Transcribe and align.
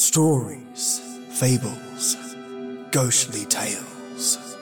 Stories, 0.00 0.98
fables, 1.28 2.16
ghostly 2.90 3.44
tales. 3.44 4.56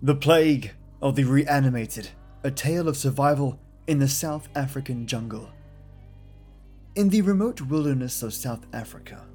The 0.00 0.14
Plague 0.14 0.74
of 1.02 1.16
the 1.16 1.24
Reanimated, 1.24 2.10
a 2.44 2.52
tale 2.52 2.86
of 2.86 2.96
survival 2.96 3.58
in 3.88 3.98
the 3.98 4.06
South 4.06 4.48
African 4.54 5.08
jungle. 5.08 5.50
In 6.94 7.08
the 7.08 7.22
remote 7.22 7.60
wilderness 7.62 8.22
of 8.22 8.32
South 8.32 8.64
Africa, 8.72 9.26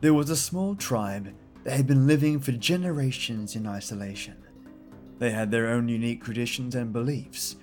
there 0.00 0.14
was 0.14 0.30
a 0.30 0.36
small 0.36 0.76
tribe 0.76 1.34
that 1.64 1.76
had 1.76 1.88
been 1.88 2.06
living 2.06 2.38
for 2.38 2.52
generations 2.52 3.56
in 3.56 3.66
isolation. 3.66 4.36
They 5.18 5.32
had 5.32 5.50
their 5.50 5.66
own 5.66 5.88
unique 5.88 6.22
traditions 6.22 6.76
and 6.76 6.92
beliefs, 6.92 7.56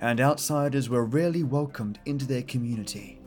and 0.00 0.22
outsiders 0.22 0.88
were 0.88 1.04
rarely 1.04 1.42
welcomed 1.42 1.98
into 2.06 2.24
their 2.24 2.42
community. 2.44 3.20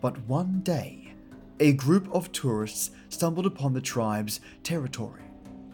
But 0.00 0.18
one 0.26 0.60
day, 0.60 1.14
a 1.58 1.72
group 1.72 2.08
of 2.14 2.32
tourists 2.32 2.90
stumbled 3.10 3.46
upon 3.46 3.74
the 3.74 3.80
tribe's 3.80 4.40
territory, 4.62 5.22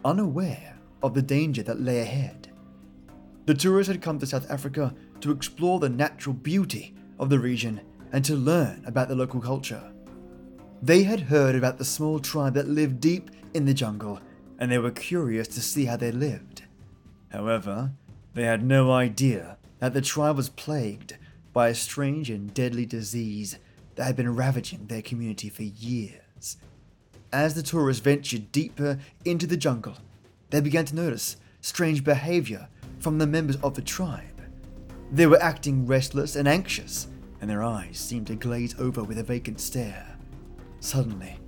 unaware 0.03 0.77
of 1.01 1.13
the 1.13 1.21
danger 1.21 1.63
that 1.63 1.79
lay 1.81 2.01
ahead. 2.01 2.49
The 3.45 3.53
tourists 3.53 3.91
had 3.91 4.01
come 4.01 4.19
to 4.19 4.25
South 4.25 4.49
Africa 4.51 4.93
to 5.21 5.31
explore 5.31 5.79
the 5.79 5.89
natural 5.89 6.33
beauty 6.33 6.93
of 7.19 7.29
the 7.29 7.39
region 7.39 7.79
and 8.11 8.23
to 8.25 8.35
learn 8.35 8.83
about 8.85 9.07
the 9.07 9.15
local 9.15 9.39
culture. 9.39 9.91
They 10.81 11.03
had 11.03 11.21
heard 11.21 11.55
about 11.55 11.77
the 11.77 11.85
small 11.85 12.19
tribe 12.19 12.53
that 12.55 12.67
lived 12.67 12.99
deep 12.99 13.31
in 13.53 13.65
the 13.65 13.73
jungle, 13.73 14.19
and 14.59 14.71
they 14.71 14.77
were 14.77 14.91
curious 14.91 15.47
to 15.49 15.61
see 15.61 15.85
how 15.85 15.97
they 15.97 16.11
lived. 16.11 16.63
However, 17.29 17.93
they 18.33 18.43
had 18.43 18.63
no 18.63 18.91
idea 18.91 19.57
that 19.79 19.93
the 19.93 20.01
tribe 20.01 20.35
was 20.35 20.49
plagued 20.49 21.17
by 21.53 21.69
a 21.69 21.75
strange 21.75 22.29
and 22.29 22.53
deadly 22.53 22.85
disease 22.85 23.57
that 23.97 24.05
had 24.05 24.15
been 24.15 24.35
ravaging 24.35 24.85
their 24.85 25.01
community 25.01 25.49
for 25.49 25.63
years. 25.63 26.57
As 27.33 27.55
the 27.55 27.63
tourists 27.63 28.01
ventured 28.01 28.51
deeper 28.51 28.99
into 29.25 29.45
the 29.45 29.57
jungle, 29.57 29.97
they 30.51 30.61
began 30.61 30.85
to 30.85 30.95
notice 30.95 31.35
strange 31.61 32.03
behavior 32.03 32.69
from 32.99 33.17
the 33.17 33.27
members 33.27 33.57
of 33.57 33.73
the 33.73 33.81
tribe. 33.81 34.23
They 35.11 35.25
were 35.25 35.41
acting 35.41 35.87
restless 35.87 36.35
and 36.35 36.47
anxious, 36.47 37.07
and 37.41 37.49
their 37.49 37.63
eyes 37.63 37.97
seemed 37.97 38.27
to 38.27 38.35
glaze 38.35 38.79
over 38.79 39.03
with 39.03 39.17
a 39.17 39.23
vacant 39.23 39.59
stare. 39.59 40.15
Suddenly, 40.79 41.39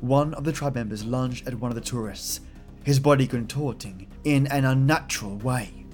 one 0.00 0.32
of 0.34 0.44
the 0.44 0.52
tribe 0.52 0.76
members 0.76 1.04
lunged 1.04 1.46
at 1.48 1.54
one 1.54 1.70
of 1.70 1.74
the 1.74 1.80
tourists, 1.80 2.40
his 2.84 3.00
body 3.00 3.26
contorting 3.26 4.06
in 4.24 4.46
an 4.46 4.64
unnatural 4.64 5.36
way. 5.38 5.84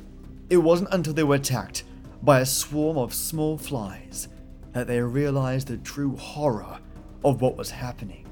It 0.50 0.58
wasn't 0.58 0.92
until 0.92 1.14
they 1.14 1.22
were 1.22 1.36
attacked 1.36 1.84
by 2.22 2.40
a 2.40 2.46
swarm 2.46 2.98
of 2.98 3.14
small 3.14 3.56
flies 3.56 4.28
that 4.72 4.86
they 4.86 5.00
realized 5.00 5.68
the 5.68 5.76
true 5.78 6.16
horror 6.16 6.78
of 7.24 7.40
what 7.40 7.56
was 7.56 7.70
happening. 7.70 8.26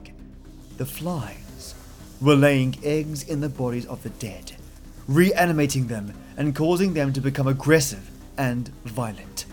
The 0.77 0.87
flies 0.87 1.75
were 2.21 2.35
laying 2.35 2.77
eggs 2.83 3.23
in 3.23 3.41
the 3.41 3.49
bodies 3.49 3.87
of 3.87 4.03
the 4.03 4.11
dead, 4.11 4.53
reanimating 5.07 5.87
them 5.87 6.15
and 6.37 6.55
causing 6.55 6.95
them 6.95 7.13
to 7.13 7.21
become 7.21 7.47
aggressive 7.47 8.11
and 8.39 8.69
violent. 8.85 9.47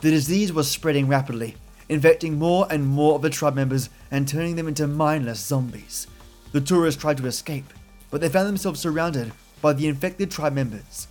The 0.00 0.10
disease 0.10 0.52
was 0.52 0.70
spreading 0.70 1.08
rapidly, 1.08 1.56
infecting 1.88 2.38
more 2.38 2.66
and 2.70 2.86
more 2.86 3.14
of 3.14 3.22
the 3.22 3.30
tribe 3.30 3.54
members 3.54 3.88
and 4.10 4.26
turning 4.26 4.56
them 4.56 4.68
into 4.68 4.86
mindless 4.86 5.40
zombies. 5.40 6.06
The 6.52 6.60
tourists 6.60 7.00
tried 7.00 7.16
to 7.18 7.26
escape, 7.26 7.72
but 8.10 8.20
they 8.20 8.28
found 8.28 8.48
themselves 8.48 8.80
surrounded 8.80 9.32
by 9.62 9.72
the 9.72 9.86
infected 9.86 10.30
tribe 10.30 10.52
members. 10.52 11.08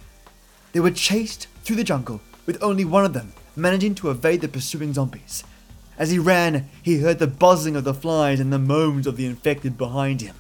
They 0.74 0.80
were 0.80 0.92
chased 0.92 1.48
through 1.64 1.78
the 1.78 1.84
jungle, 1.84 2.22
with 2.46 2.62
only 2.62 2.86
one 2.86 3.06
of 3.06 3.14
them 3.14 3.34
managing 3.56 3.96
to 3.96 4.10
evade 4.10 4.42
the 4.42 4.48
pursuing 4.48 4.94
zombies. 4.94 5.44
As 5.98 6.10
he 6.10 6.20
ran, 6.20 6.70
he 6.82 7.00
heard 7.00 7.20
the 7.20 7.28
buzzing 7.28 7.76
of 7.76 7.84
the 7.84 7.94
flies 7.94 8.40
and 8.40 8.52
the 8.52 8.60
moans 8.60 9.06
of 9.06 9.18
the 9.18 9.26
infected 9.26 9.78
behind 9.78 10.22
him. 10.22 10.36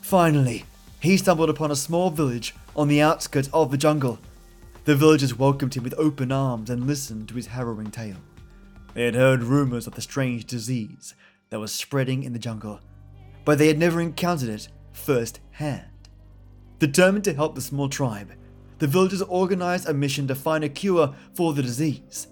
Finally, 0.00 0.64
he 1.00 1.16
stumbled 1.16 1.50
upon 1.50 1.70
a 1.70 1.76
small 1.76 2.10
village 2.10 2.54
on 2.74 2.88
the 2.88 3.00
outskirts 3.00 3.50
of 3.52 3.70
the 3.70 3.76
jungle. 3.76 4.18
The 4.84 4.96
villagers 4.96 5.38
welcomed 5.38 5.74
him 5.74 5.84
with 5.84 5.94
open 5.98 6.32
arms 6.32 6.70
and 6.70 6.86
listened 6.86 7.28
to 7.28 7.34
his 7.34 7.48
harrowing 7.48 7.90
tale. 7.90 8.16
They 8.94 9.04
had 9.04 9.14
heard 9.14 9.42
rumors 9.42 9.86
of 9.86 9.94
the 9.94 10.00
strange 10.00 10.46
disease 10.46 11.14
that 11.50 11.60
was 11.60 11.72
spreading 11.72 12.22
in 12.22 12.32
the 12.32 12.38
jungle, 12.38 12.80
but 13.44 13.58
they 13.58 13.68
had 13.68 13.78
never 13.78 14.00
encountered 14.00 14.48
it 14.48 14.68
firsthand. 14.92 15.84
Determined 16.78 17.24
to 17.24 17.34
help 17.34 17.54
the 17.54 17.60
small 17.60 17.88
tribe, 17.88 18.32
the 18.78 18.86
villagers 18.86 19.22
organized 19.22 19.88
a 19.88 19.94
mission 19.94 20.26
to 20.28 20.34
find 20.34 20.64
a 20.64 20.68
cure 20.68 21.14
for 21.34 21.52
the 21.52 21.62
disease. 21.62 22.28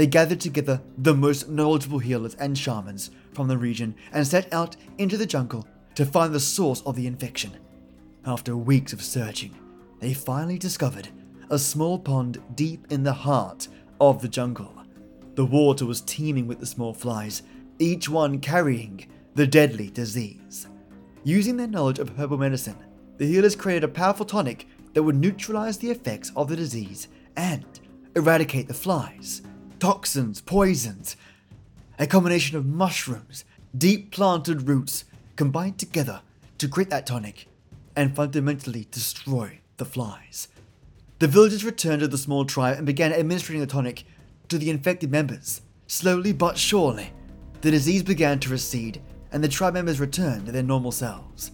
They 0.00 0.06
gathered 0.06 0.40
together 0.40 0.80
the 0.96 1.12
most 1.12 1.50
knowledgeable 1.50 1.98
healers 1.98 2.34
and 2.36 2.56
shamans 2.56 3.10
from 3.34 3.48
the 3.48 3.58
region 3.58 3.94
and 4.12 4.26
set 4.26 4.50
out 4.50 4.74
into 4.96 5.18
the 5.18 5.26
jungle 5.26 5.68
to 5.94 6.06
find 6.06 6.32
the 6.32 6.40
source 6.40 6.80
of 6.86 6.96
the 6.96 7.06
infection. 7.06 7.58
After 8.24 8.56
weeks 8.56 8.94
of 8.94 9.02
searching, 9.02 9.54
they 9.98 10.14
finally 10.14 10.56
discovered 10.56 11.10
a 11.50 11.58
small 11.58 11.98
pond 11.98 12.42
deep 12.54 12.86
in 12.88 13.02
the 13.02 13.12
heart 13.12 13.68
of 14.00 14.22
the 14.22 14.28
jungle. 14.28 14.72
The 15.34 15.44
water 15.44 15.84
was 15.84 16.00
teeming 16.00 16.46
with 16.46 16.60
the 16.60 16.64
small 16.64 16.94
flies, 16.94 17.42
each 17.78 18.08
one 18.08 18.40
carrying 18.40 19.06
the 19.34 19.46
deadly 19.46 19.90
disease. 19.90 20.66
Using 21.24 21.58
their 21.58 21.66
knowledge 21.66 21.98
of 21.98 22.16
herbal 22.16 22.38
medicine, 22.38 22.78
the 23.18 23.26
healers 23.26 23.54
created 23.54 23.84
a 23.84 23.88
powerful 23.88 24.24
tonic 24.24 24.66
that 24.94 25.02
would 25.02 25.16
neutralize 25.16 25.76
the 25.76 25.90
effects 25.90 26.32
of 26.36 26.48
the 26.48 26.56
disease 26.56 27.08
and 27.36 27.66
eradicate 28.16 28.66
the 28.66 28.72
flies, 28.72 29.42
toxins, 29.80 30.40
poisons, 30.40 31.16
a 31.98 32.06
combination 32.06 32.56
of 32.56 32.66
mushrooms, 32.66 33.44
deep 33.76 34.12
planted 34.12 34.68
roots 34.68 35.04
combined 35.36 35.78
together 35.78 36.20
to 36.58 36.68
create 36.68 36.90
that 36.90 37.06
tonic 37.06 37.48
and 37.96 38.14
fundamentally 38.14 38.86
destroy 38.90 39.58
the 39.78 39.84
flies. 39.84 40.48
The 41.18 41.28
villagers 41.28 41.64
returned 41.64 42.00
to 42.00 42.08
the 42.08 42.18
small 42.18 42.44
tribe 42.44 42.76
and 42.76 42.86
began 42.86 43.12
administering 43.12 43.60
the 43.60 43.66
tonic 43.66 44.04
to 44.48 44.58
the 44.58 44.70
infected 44.70 45.10
members. 45.10 45.62
Slowly 45.86 46.32
but 46.32 46.56
surely, 46.56 47.12
the 47.62 47.70
disease 47.70 48.02
began 48.02 48.38
to 48.40 48.50
recede 48.50 49.02
and 49.32 49.42
the 49.42 49.48
tribe 49.48 49.74
members 49.74 50.00
returned 50.00 50.46
to 50.46 50.52
their 50.52 50.62
normal 50.62 50.92
selves. 50.92 51.52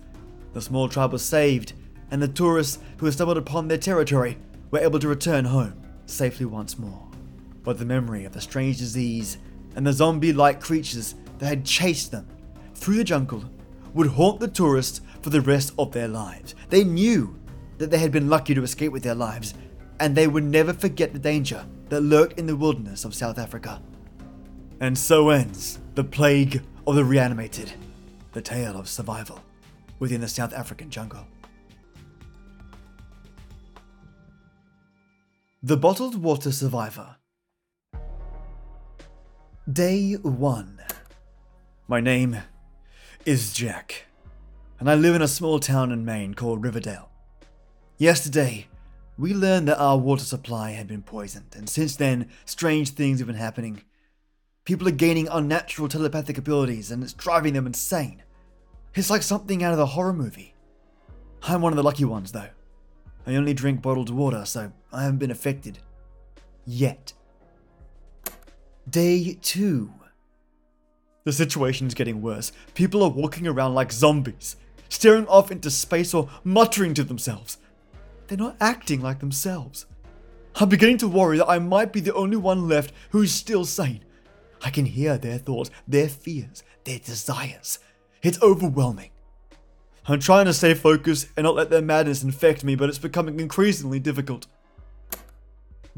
The 0.53 0.63
small 0.63 0.89
tribe 0.89 1.13
was 1.13 1.25
saved, 1.25 1.75
and 2.11 2.23
the 2.23 2.29
tourists 2.29 2.79
who 2.99 3.07
had 3.07 3.15
stumbled 3.15 3.37
upon 3.37 3.69
their 3.69 3.79
territory 3.79 4.39
were 4.71 4.79
able 4.79 4.99
to 4.99 5.09
return 5.09 5.45
home 5.45 5.83
safely 6.07 6.47
once 6.47 6.79
more. 6.79 7.06
But 7.67 7.79
the 7.81 7.85
memory 7.85 8.25
of 8.25 8.33
the 8.33 8.41
strange 8.41 8.79
disease 8.79 9.39
and 9.75 9.85
the 9.85 9.93
zombie 9.93 10.33
like 10.33 10.61
creatures 10.61 11.17
that 11.39 11.47
had 11.47 11.65
chased 11.65 12.13
them 12.13 12.29
through 12.77 12.95
the 12.95 13.03
jungle 13.03 13.43
would 13.93 14.07
haunt 14.07 14.39
the 14.39 14.47
tourists 14.47 15.01
for 15.21 15.31
the 15.31 15.41
rest 15.41 15.75
of 15.77 15.91
their 15.91 16.07
lives. 16.07 16.55
They 16.69 16.85
knew 16.85 17.37
that 17.79 17.91
they 17.91 17.99
had 17.99 18.13
been 18.13 18.31
lucky 18.31 18.55
to 18.55 18.63
escape 18.63 18.93
with 18.93 19.03
their 19.03 19.17
lives, 19.17 19.53
and 19.99 20.15
they 20.15 20.29
would 20.29 20.45
never 20.45 20.73
forget 20.73 21.13
the 21.13 21.19
danger 21.19 21.67
that 21.89 22.03
lurked 22.03 22.39
in 22.39 22.47
the 22.47 22.55
wilderness 22.55 23.05
of 23.05 23.17
South 23.17 23.37
Africa. 23.37 23.83
And 24.79 24.97
so 24.97 25.31
ends 25.31 25.81
the 25.97 26.05
plague 26.05 26.63
of 26.87 26.95
the 26.95 27.05
reanimated, 27.05 27.73
the 28.33 28.43
tale 28.43 28.79
of 28.79 28.89
survival 28.89 29.41
within 29.99 30.21
the 30.21 30.29
South 30.29 30.55
African 30.55 30.89
jungle. 30.89 31.27
The 35.65 35.77
Bottled 35.77 36.23
Water 36.23 36.53
Survivor. 36.53 37.17
Day 39.73 40.13
1. 40.13 40.81
My 41.89 42.01
name 42.01 42.37
is 43.25 43.53
Jack, 43.53 44.05
and 44.79 44.89
I 44.89 44.95
live 44.95 45.17
in 45.17 45.23
a 45.23 45.27
small 45.27 45.59
town 45.59 45.91
in 45.91 46.05
Maine 46.05 46.35
called 46.35 46.63
Riverdale. 46.63 47.11
Yesterday, 47.99 48.69
we 49.19 49.35
learned 49.35 49.67
that 49.67 49.81
our 49.81 49.99
water 49.99 50.23
supply 50.23 50.71
had 50.71 50.87
been 50.87 51.03
poisoned, 51.03 51.57
and 51.57 51.69
since 51.69 51.97
then, 51.97 52.29
strange 52.45 52.91
things 52.91 53.19
have 53.19 53.27
been 53.27 53.35
happening. 53.35 53.83
People 54.65 54.87
are 54.87 54.93
gaining 54.93 55.27
unnatural 55.27 55.89
telepathic 55.89 56.39
abilities, 56.39 56.93
and 56.93 57.03
it's 57.03 57.13
driving 57.13 57.55
them 57.55 57.67
insane. 57.67 58.23
It's 58.95 59.11
like 59.11 59.25
something 59.25 59.65
out 59.65 59.73
of 59.73 59.81
a 59.81 59.87
horror 59.87 60.13
movie. 60.13 60.55
I'm 61.43 61.61
one 61.61 61.73
of 61.73 61.77
the 61.77 61.83
lucky 61.83 62.05
ones, 62.05 62.31
though. 62.31 62.51
I 63.27 63.35
only 63.35 63.53
drink 63.53 63.83
bottled 63.83 64.11
water, 64.11 64.45
so 64.45 64.71
I 64.93 65.03
haven't 65.03 65.19
been 65.19 65.33
affected. 65.33 65.81
Yet. 66.65 67.15
Day 68.89 69.37
2. 69.43 69.91
The 71.25 71.33
situation's 71.33 71.95
getting 71.95 72.23
worse. 72.23 72.53
People 72.75 73.03
are 73.03 73.11
walking 73.11 73.49
around 73.49 73.75
like 73.75 73.91
zombies, 73.91 74.55
staring 74.89 75.27
off 75.27 75.51
into 75.51 75.73
space 75.73 76.15
or 76.15 76.29
muttering 76.45 76.95
to 76.95 77.03
themselves. 77.03 77.59
They're 78.29 78.39
not 78.39 78.57
acting 78.61 79.01
like 79.01 79.19
themselves. 79.19 79.87
I'm 80.55 80.69
beginning 80.69 80.99
to 80.99 81.09
worry 81.09 81.39
that 81.39 81.49
I 81.49 81.59
might 81.59 81.93
be 81.93 81.99
the 81.99 82.15
only 82.15 82.37
one 82.37 82.69
left 82.69 82.93
who's 83.11 83.33
still 83.33 83.65
sane. 83.65 84.05
I 84.63 84.71
can 84.71 84.87
hear 84.87 85.19
their 85.19 85.39
thoughts, 85.39 85.71
their 85.89 86.09
fears, 86.09 86.63
their 86.85 87.01
desires. 87.01 87.81
It's 88.23 88.41
overwhelming. 88.41 89.11
I'm 90.07 90.21
trying 90.21 90.47
to 90.47 90.55
stay 90.55 90.75
focused 90.75 91.27
and 91.37 91.43
not 91.43 91.57
let 91.57 91.71
their 91.71 91.83
madness 91.83 92.23
infect 92.23 92.63
me, 92.63 92.77
but 92.77 92.89
it's 92.89 92.99
becoming 92.99 93.41
increasingly 93.41 93.99
difficult. 93.99 94.47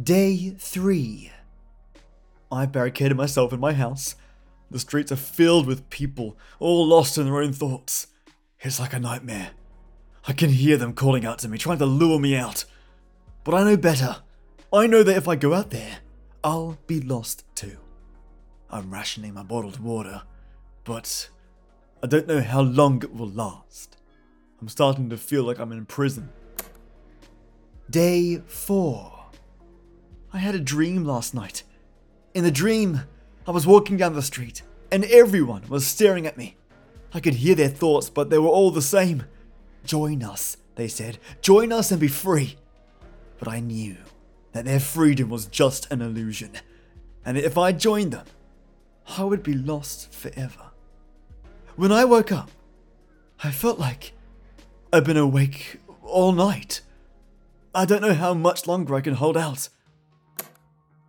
Day 0.03 0.57
3. 0.59 1.33
I 2.51 2.67
barricaded 2.67 3.17
myself 3.17 3.53
in 3.53 3.61
my 3.61 3.73
house. 3.73 4.15
The 4.71 4.79
streets 4.79 5.13
are 5.13 5.17
filled 5.17 5.67
with 5.67 5.89
people, 5.91 6.37
all 6.59 6.87
lost 6.87 7.19
in 7.19 7.27
their 7.27 7.43
own 7.43 7.53
thoughts. 7.53 8.09
It's 8.61 8.81
like 8.81 8.93
a 8.93 8.99
nightmare. 8.99 9.51
I 10.27 10.33
can 10.33 10.51
hear 10.51 10.77
them 10.77 10.93
calling 10.93 11.25
out 11.25 11.39
to 11.41 11.49
me, 11.49 11.59
trying 11.59 11.79
to 11.79 11.87
lure 11.87 12.19
me 12.19 12.37
out. 12.37 12.65
But 13.45 13.55
I 13.55 13.65
know 13.65 13.77
better. 13.77 14.17
I 14.73 14.87
know 14.87 15.03
that 15.03 15.17
if 15.17 15.27
I 15.29 15.37
go 15.37 15.55
out 15.55 15.71
there, 15.71 15.99
I'll 16.45 16.79
be 16.87 17.01
lost 17.01 17.45
too. 17.55 17.79
I'm 18.71 18.93
rationing 18.93 19.33
my 19.33 19.43
bottled 19.43 19.81
water, 19.81 20.23
but 20.85 21.31
I 22.03 22.07
don't 22.07 22.27
know 22.27 22.43
how 22.43 22.61
long 22.61 23.03
it 23.03 23.15
will 23.15 23.31
last. 23.31 23.97
I'm 24.61 24.69
starting 24.69 25.09
to 25.11 25.17
feel 25.17 25.45
like 25.45 25.59
I'm 25.59 25.73
in 25.73 25.87
prison. 25.87 26.31
Day 27.89 28.43
4. 28.47 29.27
I 30.33 30.39
had 30.39 30.55
a 30.55 30.61
dream 30.61 31.05
last 31.05 31.33
night. 31.33 31.63
In 32.39 32.45
the 32.45 32.53
dream, 32.53 33.01
I 33.49 33.51
was 33.51 33.67
walking 33.67 33.97
down 33.97 34.15
the 34.15 34.23
street, 34.23 34.63
and 34.93 35.05
everyone 35.07 35.65
was 35.69 35.85
staring 35.85 36.25
at 36.25 36.39
me. 36.39 36.57
I 37.13 37.19
could 37.19 37.35
hear 37.35 37.57
their 37.57 37.69
thoughts, 37.69 38.09
but 38.11 38.31
they 38.31 38.39
were 38.39 38.47
all 38.47 38.71
the 38.71 38.81
same. 38.81 39.25
Join 39.85 40.23
us, 40.23 40.57
they 40.77 40.87
said. 40.87 41.19
Join 41.43 41.73
us 41.73 41.91
and 41.91 42.01
be 42.01 42.07
free. 42.07 42.55
But 43.41 43.49
I 43.49 43.59
knew 43.59 43.97
that 44.53 44.67
their 44.67 44.79
freedom 44.79 45.31
was 45.31 45.47
just 45.47 45.91
an 45.91 46.01
illusion, 46.01 46.53
and 47.25 47.37
if 47.37 47.59
I 47.59 47.73
joined 47.73 48.13
them, 48.13 48.27
I 49.09 49.25
would 49.25 49.43
be 49.43 49.55
lost 49.55 50.13
forever. 50.13 50.71
When 51.75 51.91
I 51.91 52.05
woke 52.05 52.31
up, 52.31 52.53
I 53.43 53.51
felt 53.51 53.81
like 53.81 54.13
I'd 54.93 55.03
been 55.03 55.17
awake 55.17 55.81
all 56.05 56.31
night. 56.31 56.83
I 57.75 57.85
don't 57.85 58.01
know 58.01 58.15
how 58.15 58.33
much 58.33 58.69
longer 58.69 58.95
I 58.95 59.01
can 59.01 59.15
hold 59.15 59.37
out. 59.37 59.71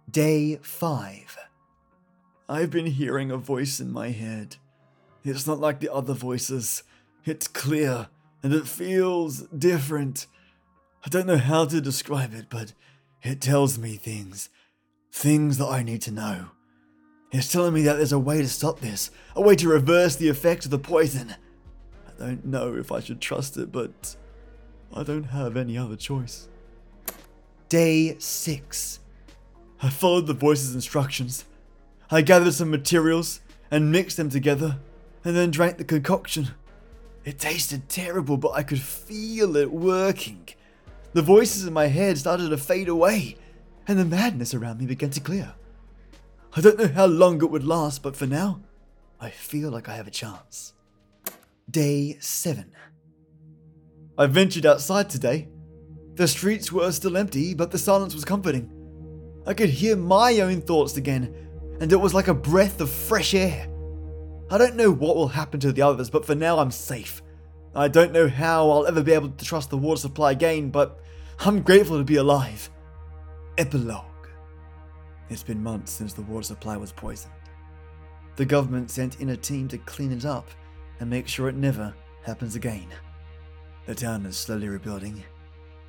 Day 0.10 0.56
5. 0.62 1.38
I've 2.48 2.72
been 2.72 2.86
hearing 2.86 3.32
a 3.32 3.38
voice 3.38 3.82
in 3.82 3.92
my 3.92 4.10
head. 4.10 4.56
It's 5.26 5.46
not 5.46 5.60
like 5.60 5.82
the 5.82 5.94
other 5.94 6.14
voices. 6.14 6.84
It's 7.26 7.50
clear 7.50 8.08
and 8.42 8.54
it 8.54 8.66
feels 8.66 9.42
different. 9.48 10.26
I 11.06 11.10
don't 11.10 11.28
know 11.28 11.38
how 11.38 11.66
to 11.66 11.82
describe 11.82 12.34
it, 12.34 12.46
but 12.50 12.74
it 13.22 13.42
tells 13.42 13.78
me 13.78 13.98
things. 13.98 14.50
Things 15.12 15.58
that 15.58 15.68
I 15.68 15.84
need 15.84 16.02
to 16.04 16.12
know. 16.12 16.52
It's 17.32 17.52
telling 17.52 17.74
me 17.74 17.82
that 17.84 17.96
there's 17.96 18.14
a 18.14 18.20
way 18.20 18.42
to 18.42 18.48
stop 18.48 18.80
this, 18.80 19.12
a 19.36 19.42
way 19.42 19.56
to 19.58 19.68
reverse 19.68 20.16
the 20.16 20.30
effect 20.30 20.64
of 20.64 20.72
the 20.72 20.80
poison. 20.80 21.36
I 22.08 22.12
don't 22.18 22.46
know 22.46 22.74
if 22.74 22.92
I 22.92 23.02
should 23.02 23.20
trust 23.20 23.58
it, 23.58 23.72
but 23.72 24.16
I 24.94 25.04
don't 25.04 25.26
have 25.26 25.58
any 25.58 25.78
other 25.78 25.98
choice. 25.98 26.48
Day 27.68 28.16
6. 28.18 29.00
I 29.82 29.90
followed 29.90 30.28
the 30.28 30.34
voice's 30.34 30.76
instructions. 30.76 31.46
I 32.12 32.22
gathered 32.22 32.54
some 32.54 32.70
materials 32.70 33.40
and 33.72 33.92
mixed 33.92 34.18
them 34.18 34.30
together, 34.30 34.80
and 35.24 35.36
then 35.36 35.52
drank 35.52 35.78
the 35.78 35.84
concoction. 35.84 36.50
It 37.24 37.40
tasted 37.40 37.88
terrible, 37.88 38.38
but 38.38 38.54
I 38.54 38.64
could 38.64 38.82
feel 38.82 39.56
it 39.56 39.72
working. 39.72 40.50
The 41.14 41.22
voices 41.22 41.66
in 41.66 41.74
my 41.74 41.88
head 41.88 42.18
started 42.18 42.50
to 42.50 42.58
fade 42.58 42.90
away, 42.90 43.38
and 43.88 43.98
the 43.98 44.06
madness 44.06 44.54
around 44.54 44.80
me 44.80 44.86
began 44.86 45.12
to 45.12 45.20
clear. 45.20 45.54
I 46.56 46.62
don't 46.62 46.80
know 46.80 46.88
how 46.88 47.06
long 47.06 47.42
it 47.42 47.52
would 47.52 47.64
last, 47.64 48.02
but 48.02 48.16
for 48.16 48.26
now, 48.26 48.62
I 49.22 49.30
feel 49.30 49.70
like 49.70 49.88
I 49.88 49.96
have 49.96 50.08
a 50.08 50.12
chance. 50.12 50.74
Day 51.70 52.18
7. 52.20 52.72
I 54.18 54.26
ventured 54.26 54.66
outside 54.66 55.10
today. 55.10 55.48
The 56.16 56.28
streets 56.28 56.72
were 56.72 56.92
still 56.92 57.16
empty, 57.16 57.54
but 57.54 57.72
the 57.72 57.78
silence 57.78 58.14
was 58.14 58.26
comforting. 58.26 58.79
I 59.50 59.56
could 59.56 59.72
hear 59.72 59.96
my 59.96 60.42
own 60.42 60.62
thoughts 60.62 60.96
again, 60.96 61.34
and 61.82 61.92
it 61.92 61.96
was 61.96 62.14
like 62.14 62.28
a 62.28 62.36
breath 62.36 62.82
of 62.82 62.90
fresh 62.92 63.34
air. 63.34 63.68
I 64.52 64.60
don't 64.60 64.76
know 64.76 64.92
what 64.92 65.16
will 65.16 65.30
happen 65.30 65.60
to 65.62 65.72
the 65.72 65.82
others, 65.82 66.12
but 66.12 66.24
for 66.24 66.36
now 66.36 66.60
I'm 66.60 66.70
safe. 66.70 67.24
I 67.74 67.88
don't 67.88 68.12
know 68.12 68.28
how 68.28 68.70
I'll 68.70 68.86
ever 68.86 69.02
be 69.02 69.14
able 69.14 69.30
to 69.30 69.46
trust 69.46 69.72
the 69.72 69.78
water 69.78 70.02
supply 70.02 70.34
again, 70.34 70.70
but 70.70 71.00
I'm 71.40 71.64
grateful 71.64 71.98
to 71.98 72.04
be 72.04 72.18
alive. 72.18 72.70
Epilogue 73.58 74.28
It's 75.32 75.42
been 75.42 75.64
months 75.64 75.94
since 75.94 76.14
the 76.14 76.22
water 76.22 76.46
supply 76.46 76.78
was 76.78 76.92
poisoned. 76.92 77.34
The 78.36 78.46
government 78.46 78.92
sent 78.92 79.20
in 79.20 79.30
a 79.30 79.38
team 79.38 79.68
to 79.70 79.80
clean 79.80 80.12
it 80.12 80.26
up 80.26 80.48
and 81.00 81.10
make 81.10 81.28
sure 81.28 81.50
it 81.50 81.56
never 81.56 81.92
happens 82.22 82.56
again. 82.56 82.90
The 83.88 83.96
town 83.96 84.28
is 84.28 84.38
slowly 84.38 84.68
rebuilding, 84.68 85.24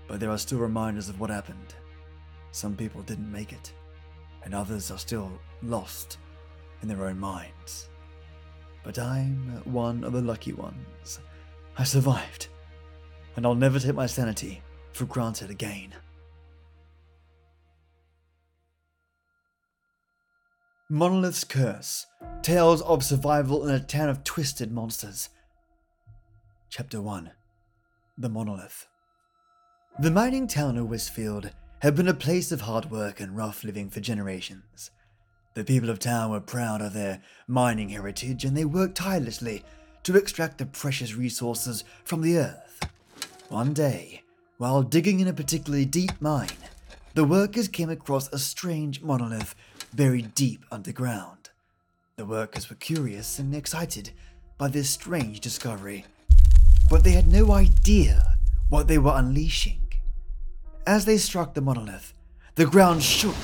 but 0.09 0.19
there 0.19 0.31
are 0.31 0.39
still 0.39 0.61
reminders 0.61 1.11
of 1.11 1.21
what 1.21 1.29
happened. 1.29 1.75
Some 2.53 2.77
people 2.77 3.03
didn't 3.03 3.31
make 3.31 3.53
it, 3.53 3.73
and 4.45 4.55
others 4.55 4.91
are 4.91 4.99
still 4.99 5.31
lost 5.63 6.19
in 6.83 6.89
their 6.89 7.07
own 7.07 7.19
minds. 7.19 7.89
But 8.83 8.99
I'm 8.99 9.63
one 9.65 10.05
of 10.05 10.13
the 10.13 10.23
lucky 10.23 10.53
ones. 10.53 11.21
I 11.79 11.85
survived, 11.85 12.49
and 13.37 13.47
I'll 13.47 13.55
never 13.55 13.79
take 13.79 13.95
my 13.95 14.07
sanity 14.07 14.63
for 14.93 15.05
granted 15.05 15.51
again. 15.51 15.95
Monolith's 20.89 21.45
Curse 21.45 22.07
Tales 22.43 22.83
of 22.83 23.05
Survival 23.05 23.69
in 23.69 23.75
a 23.75 23.79
Town 23.79 24.09
of 24.09 24.25
Twisted 24.25 24.73
Monsters. 24.73 25.29
Chapter 26.69 27.01
1 27.01 27.31
The 28.19 28.29
Monolith. 28.29 28.89
The 30.01 30.11
mining 30.11 30.49
town 30.49 30.77
of 30.77 30.91
Westfield 30.91 31.53
had 31.81 31.95
been 31.95 32.09
a 32.09 32.15
place 32.15 32.53
of 32.53 32.63
hard 32.63 32.91
work 32.91 33.21
and 33.21 33.37
rough 33.37 33.65
living 33.65 33.89
for 33.89 34.01
generations. 34.01 34.91
The 35.55 35.65
people 35.65 35.89
of 35.89 35.99
town 35.99 36.31
were 36.31 36.41
proud 36.41 36.83
of 36.83 36.93
their 36.93 37.23
mining 37.49 37.89
heritage 37.89 38.45
and 38.45 38.57
they 38.57 38.67
worked 38.67 38.97
tirelessly 38.97 39.65
to 40.03 40.17
extract 40.17 40.59
the 40.59 40.67
precious 40.67 41.15
resources 41.15 41.85
from 42.05 42.21
the 42.21 42.37
earth. 42.37 42.87
One 43.49 43.73
day, 43.73 44.23
while 44.59 44.83
digging 44.83 45.21
in 45.21 45.29
a 45.29 45.33
particularly 45.33 45.87
deep 45.87 46.13
mine, 46.21 46.49
the 47.15 47.25
workers 47.25 47.67
came 47.67 47.91
across 47.91 48.29
a 48.29 48.39
strange 48.39 49.01
monolith 49.01 49.55
buried 49.95 50.35
deep 50.35 50.65
underground. 50.71 51.49
The 52.17 52.27
workers 52.27 52.69
were 52.69 52.77
curious 52.77 53.39
and 53.39 53.55
excited 53.55 54.11
by 54.59 54.69
this 54.69 54.91
strange 54.91 55.41
discovery, 55.41 56.05
but 56.91 57.05
they 57.05 57.13
had 57.13 57.27
no 57.27 57.53
idea 57.53 58.37
what 58.69 58.87
they 58.87 58.99
were 58.99 59.17
unleashing. 59.17 59.90
As 60.87 61.05
they 61.05 61.19
struck 61.19 61.55
the 61.55 61.61
monolith, 61.61 62.13
the 62.55 62.67
ground 62.67 63.03
shook 63.03 63.37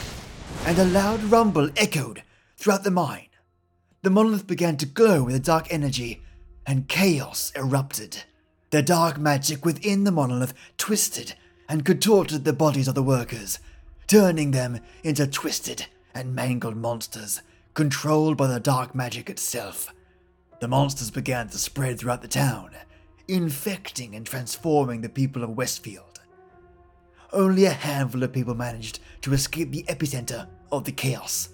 and 0.65 0.79
a 0.79 0.85
loud 0.85 1.23
rumble 1.25 1.71
echoed 1.77 2.23
throughout 2.57 2.85
the 2.85 2.91
mine. 2.91 3.29
The 4.03 4.11
monolith 4.11 4.47
began 4.47 4.77
to 4.79 4.87
glow 4.87 5.25
with 5.25 5.35
a 5.35 5.41
dark 5.41 5.67
energy, 5.71 6.23
and 6.67 6.89
chaos 6.89 7.53
erupted. 7.55 8.25
The 8.71 8.83
dark 8.83 9.19
magic 9.19 9.65
within 9.65 10.05
the 10.05 10.13
monolith 10.13 10.55
twisted 10.77 11.35
and 11.69 11.85
contorted 11.85 12.45
the 12.45 12.53
bodies 12.53 12.89
of 12.89 12.95
the 12.95 13.03
workers, 13.03 13.59
turning 14.07 14.51
them 14.51 14.81
into 15.03 15.27
twisted 15.27 15.87
and 16.15 16.35
mangled 16.35 16.77
monsters 16.77 17.43
controlled 17.77 18.39
by 18.39 18.47
the 18.47 18.59
dark 18.59 18.95
magic 18.95 19.29
itself. 19.29 19.93
The 20.61 20.69
monsters 20.69 21.11
began 21.11 21.49
to 21.51 21.59
spread 21.59 21.99
throughout 21.99 22.23
the 22.23 22.29
town, 22.29 22.71
infecting 23.29 24.17
and 24.17 24.27
transforming 24.27 25.03
the 25.03 25.11
people 25.11 25.45
of 25.45 25.51
Westfield. 25.51 26.16
Only 27.33 27.65
a 27.65 27.71
handful 27.71 28.23
of 28.23 28.33
people 28.33 28.55
managed 28.55 29.01
to 29.23 29.33
escape 29.33 29.71
the 29.71 29.85
epicenter 29.89 30.49
of 30.71 30.85
the 30.85 30.93
chaos. 30.93 31.51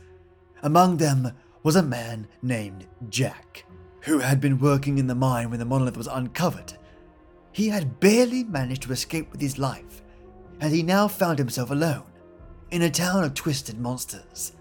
Among 0.62 0.96
them 0.96 1.32
was 1.62 1.76
a 1.76 1.82
man 1.82 2.28
named 2.42 2.86
Jack, 3.08 3.64
who 4.02 4.18
had 4.18 4.40
been 4.40 4.58
working 4.58 4.98
in 4.98 5.06
the 5.06 5.14
mine 5.14 5.50
when 5.50 5.58
the 5.58 5.64
monolith 5.64 5.96
was 5.96 6.06
uncovered. 6.06 6.74
He 7.52 7.68
had 7.68 8.00
barely 8.00 8.44
managed 8.44 8.82
to 8.82 8.92
escape 8.92 9.30
with 9.30 9.40
his 9.40 9.58
life, 9.58 10.02
and 10.60 10.72
he 10.72 10.82
now 10.82 11.08
found 11.08 11.38
himself 11.38 11.70
alone 11.70 12.04
in 12.70 12.82
a 12.82 12.90
town 12.90 13.24
of 13.24 13.34
twisted 13.34 13.78
monsters. 13.78 14.52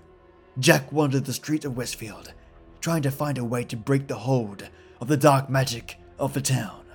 Jack 0.60 0.92
wandered 0.92 1.26
the 1.26 1.34
streets 1.34 1.66
of 1.66 1.78
Westfield, 1.78 2.34
trying 2.82 3.02
to 3.04 3.12
find 3.12 3.38
a 3.38 3.44
way 3.46 3.64
to 3.64 3.78
break 3.78 4.08
the 4.08 4.16
hold 4.16 4.68
of 5.00 5.08
the 5.08 5.18
dark 5.18 5.50
magic 5.50 5.98
of 6.20 6.34
the 6.34 6.42
town. 6.42 6.86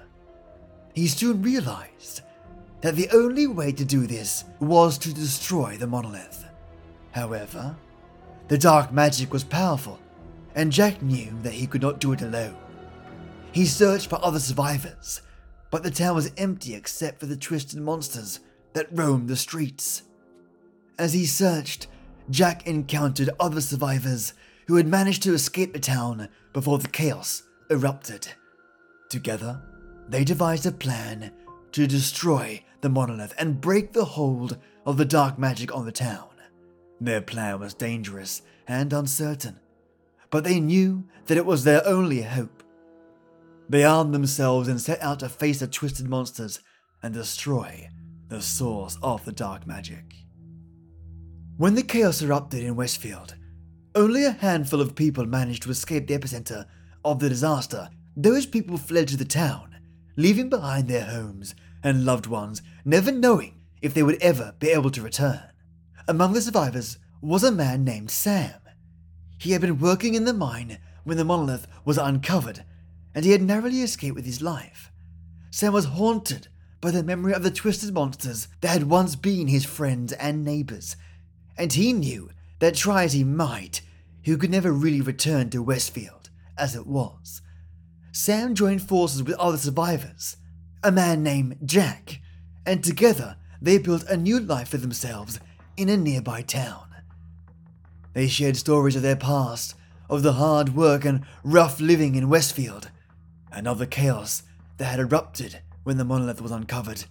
He 0.94 1.08
soon 1.08 1.42
realized 1.42 2.22
that 2.80 2.96
the 2.96 3.08
only 3.10 3.46
way 3.46 3.72
to 3.72 3.84
do 3.84 4.06
this 4.06 4.44
was 4.60 4.98
to 4.98 5.14
destroy 5.14 5.76
the 5.76 5.86
monolith. 5.86 6.44
However, 7.12 7.76
the 8.48 8.58
dark 8.58 8.92
magic 8.92 9.32
was 9.32 9.44
powerful, 9.44 9.98
and 10.54 10.72
Jack 10.72 11.02
knew 11.02 11.32
that 11.42 11.54
he 11.54 11.66
could 11.66 11.82
not 11.82 12.00
do 12.00 12.12
it 12.12 12.22
alone. 12.22 12.56
He 13.52 13.66
searched 13.66 14.08
for 14.08 14.22
other 14.24 14.38
survivors, 14.38 15.22
but 15.70 15.82
the 15.82 15.90
town 15.90 16.14
was 16.14 16.32
empty 16.36 16.74
except 16.74 17.20
for 17.20 17.26
the 17.26 17.36
twisted 17.36 17.80
monsters 17.80 18.40
that 18.74 18.88
roamed 18.92 19.28
the 19.28 19.36
streets. 19.36 20.02
As 20.98 21.12
he 21.12 21.26
searched, 21.26 21.88
Jack 22.30 22.66
encountered 22.66 23.30
other 23.40 23.60
survivors 23.60 24.34
who 24.66 24.76
had 24.76 24.86
managed 24.86 25.22
to 25.22 25.34
escape 25.34 25.72
the 25.72 25.80
town 25.80 26.28
before 26.52 26.78
the 26.78 26.88
chaos 26.88 27.42
erupted. 27.70 28.28
Together, 29.08 29.62
they 30.08 30.24
devised 30.24 30.66
a 30.66 30.72
plan 30.72 31.32
to 31.72 31.86
destroy 31.86 32.62
the 32.86 32.90
monolith 32.90 33.34
and 33.36 33.60
break 33.60 33.92
the 33.92 34.04
hold 34.04 34.58
of 34.84 34.96
the 34.96 35.04
dark 35.04 35.40
magic 35.40 35.74
on 35.74 35.84
the 35.84 35.90
town. 35.90 36.28
Their 37.00 37.20
plan 37.20 37.58
was 37.58 37.74
dangerous 37.74 38.42
and 38.68 38.92
uncertain, 38.92 39.58
but 40.30 40.44
they 40.44 40.60
knew 40.60 41.02
that 41.26 41.36
it 41.36 41.44
was 41.44 41.64
their 41.64 41.84
only 41.84 42.22
hope. 42.22 42.62
They 43.68 43.82
armed 43.82 44.14
themselves 44.14 44.68
and 44.68 44.80
set 44.80 45.02
out 45.02 45.18
to 45.18 45.28
face 45.28 45.58
the 45.58 45.66
twisted 45.66 46.08
monsters 46.08 46.60
and 47.02 47.12
destroy 47.12 47.88
the 48.28 48.40
source 48.40 48.96
of 49.02 49.24
the 49.24 49.32
dark 49.32 49.66
magic. 49.66 50.14
When 51.56 51.74
the 51.74 51.82
chaos 51.82 52.22
erupted 52.22 52.62
in 52.62 52.76
Westfield, 52.76 53.34
only 53.96 54.24
a 54.24 54.30
handful 54.30 54.80
of 54.80 54.94
people 54.94 55.26
managed 55.26 55.64
to 55.64 55.70
escape 55.70 56.06
the 56.06 56.16
epicenter 56.16 56.66
of 57.04 57.18
the 57.18 57.28
disaster. 57.28 57.88
Those 58.16 58.46
people 58.46 58.76
fled 58.76 59.08
to 59.08 59.16
the 59.16 59.24
town, 59.24 59.74
leaving 60.16 60.48
behind 60.48 60.86
their 60.86 61.06
homes 61.06 61.56
and 61.82 62.04
loved 62.04 62.26
ones, 62.26 62.62
never 62.86 63.10
knowing 63.10 63.60
if 63.82 63.92
they 63.92 64.02
would 64.02 64.22
ever 64.22 64.54
be 64.60 64.68
able 64.68 64.90
to 64.92 65.02
return. 65.02 65.42
Among 66.06 66.32
the 66.32 66.40
survivors 66.40 66.98
was 67.20 67.42
a 67.42 67.50
man 67.50 67.82
named 67.82 68.12
Sam. 68.12 68.60
He 69.38 69.50
had 69.50 69.60
been 69.60 69.80
working 69.80 70.14
in 70.14 70.24
the 70.24 70.32
mine 70.32 70.78
when 71.02 71.16
the 71.16 71.24
monolith 71.24 71.66
was 71.84 71.98
uncovered, 71.98 72.64
and 73.12 73.24
he 73.24 73.32
had 73.32 73.42
narrowly 73.42 73.82
escaped 73.82 74.14
with 74.14 74.24
his 74.24 74.40
life. 74.40 74.92
Sam 75.50 75.72
was 75.72 75.86
haunted 75.86 76.46
by 76.80 76.92
the 76.92 77.02
memory 77.02 77.34
of 77.34 77.42
the 77.42 77.50
twisted 77.50 77.92
monsters 77.92 78.46
that 78.60 78.70
had 78.70 78.84
once 78.84 79.16
been 79.16 79.48
his 79.48 79.64
friends 79.64 80.12
and 80.12 80.44
neighbors, 80.44 80.96
and 81.58 81.72
he 81.72 81.92
knew 81.92 82.30
that 82.60 82.76
try 82.76 83.02
as 83.02 83.14
he 83.14 83.24
might, 83.24 83.80
he 84.22 84.36
could 84.36 84.50
never 84.50 84.70
really 84.70 85.00
return 85.00 85.50
to 85.50 85.62
Westfield 85.62 86.30
as 86.56 86.76
it 86.76 86.86
was. 86.86 87.42
Sam 88.12 88.54
joined 88.54 88.82
forces 88.82 89.24
with 89.24 89.36
other 89.38 89.58
survivors, 89.58 90.36
a 90.84 90.92
man 90.92 91.24
named 91.24 91.58
Jack, 91.64 92.20
and 92.66 92.82
together 92.82 93.36
they 93.62 93.78
built 93.78 94.04
a 94.04 94.16
new 94.16 94.38
life 94.38 94.68
for 94.68 94.76
themselves 94.76 95.40
in 95.76 95.88
a 95.88 95.96
nearby 95.96 96.42
town. 96.42 96.88
They 98.12 98.28
shared 98.28 98.56
stories 98.56 98.96
of 98.96 99.02
their 99.02 99.16
past, 99.16 99.74
of 100.10 100.22
the 100.22 100.34
hard 100.34 100.74
work 100.74 101.04
and 101.04 101.24
rough 101.44 101.80
living 101.80 102.14
in 102.14 102.28
Westfield, 102.28 102.90
and 103.52 103.68
of 103.68 103.78
the 103.78 103.86
chaos 103.86 104.42
that 104.78 104.86
had 104.86 105.00
erupted 105.00 105.60
when 105.84 105.96
the 105.96 106.04
monolith 106.04 106.42
was 106.42 106.50
uncovered. 106.50 107.04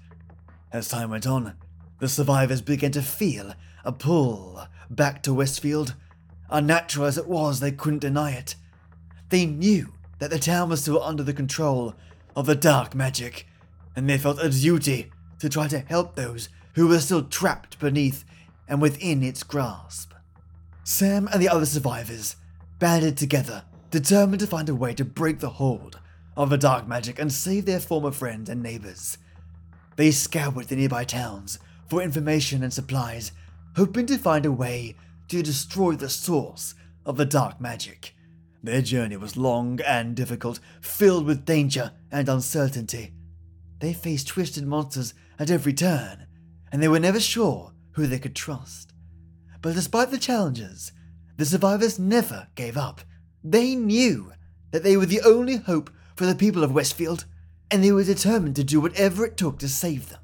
As 0.71 0.89
time 0.89 1.09
went 1.09 1.25
on, 1.25 1.55
the 1.99 2.09
survivors 2.09 2.61
began 2.61 2.91
to 2.91 3.01
feel 3.01 3.53
a 3.83 3.91
pull 3.91 4.67
back 4.89 5.23
to 5.23 5.33
Westfield. 5.33 5.95
Unnatural 6.49 7.05
as 7.05 7.17
it 7.17 7.27
was, 7.27 7.59
they 7.59 7.71
couldn't 7.71 7.99
deny 7.99 8.31
it. 8.31 8.55
They 9.29 9.45
knew 9.45 9.93
that 10.19 10.29
the 10.29 10.39
town 10.39 10.69
was 10.69 10.81
still 10.81 11.01
under 11.01 11.23
the 11.23 11.33
control 11.33 11.95
of 12.35 12.45
the 12.45 12.55
dark 12.55 12.93
magic, 12.93 13.47
and 13.95 14.09
they 14.09 14.17
felt 14.17 14.41
a 14.41 14.49
duty 14.49 15.11
to 15.45 15.49
try 15.49 15.67
to 15.67 15.77
help 15.77 16.15
those 16.15 16.49
who 16.73 16.87
were 16.87 16.99
still 16.99 17.23
trapped 17.23 17.77
beneath 17.77 18.25
and 18.67 18.81
within 18.81 19.21
its 19.21 19.43
grasp. 19.43 20.11
Sam 20.83 21.29
and 21.31 21.39
the 21.39 21.49
other 21.49 21.67
survivors 21.67 22.35
banded 22.79 23.15
together, 23.15 23.63
determined 23.91 24.39
to 24.39 24.47
find 24.47 24.69
a 24.69 24.75
way 24.75 24.95
to 24.95 25.05
break 25.05 25.39
the 25.39 25.51
hold 25.51 25.99
of 26.35 26.49
the 26.49 26.57
dark 26.57 26.87
magic 26.87 27.19
and 27.19 27.31
save 27.31 27.65
their 27.67 27.79
former 27.79 28.09
friends 28.09 28.49
and 28.49 28.63
neighbors. 28.63 29.19
They 29.97 30.09
scoured 30.09 30.67
the 30.67 30.75
nearby 30.75 31.03
towns 31.03 31.59
for 31.87 32.01
information 32.01 32.63
and 32.63 32.73
supplies, 32.73 33.31
hoping 33.75 34.07
to 34.07 34.17
find 34.17 34.47
a 34.47 34.51
way 34.51 34.95
to 35.27 35.43
destroy 35.43 35.93
the 35.93 36.09
source 36.09 36.73
of 37.05 37.17
the 37.17 37.25
dark 37.25 37.61
magic. 37.61 38.15
Their 38.63 38.81
journey 38.81 39.17
was 39.17 39.37
long 39.37 39.79
and 39.85 40.15
difficult, 40.15 40.59
filled 40.81 41.27
with 41.27 41.45
danger 41.45 41.91
and 42.11 42.27
uncertainty. 42.27 43.13
They 43.79 43.93
faced 43.93 44.27
twisted 44.27 44.65
monsters 44.65 45.13
at 45.39 45.49
every 45.49 45.73
turn, 45.73 46.27
and 46.71 46.81
they 46.81 46.87
were 46.87 46.99
never 46.99 47.19
sure 47.19 47.73
who 47.91 48.07
they 48.07 48.19
could 48.19 48.35
trust. 48.35 48.93
But 49.61 49.73
despite 49.73 50.11
the 50.11 50.17
challenges, 50.17 50.91
the 51.37 51.45
survivors 51.45 51.99
never 51.99 52.47
gave 52.55 52.77
up. 52.77 53.01
They 53.43 53.75
knew 53.75 54.33
that 54.71 54.83
they 54.83 54.97
were 54.97 55.05
the 55.05 55.21
only 55.21 55.57
hope 55.57 55.89
for 56.15 56.25
the 56.25 56.35
people 56.35 56.63
of 56.63 56.73
Westfield, 56.73 57.25
and 57.71 57.83
they 57.83 57.91
were 57.91 58.03
determined 58.03 58.55
to 58.57 58.63
do 58.63 58.79
whatever 58.79 59.25
it 59.25 59.37
took 59.37 59.59
to 59.59 59.67
save 59.67 60.09
them. 60.09 60.19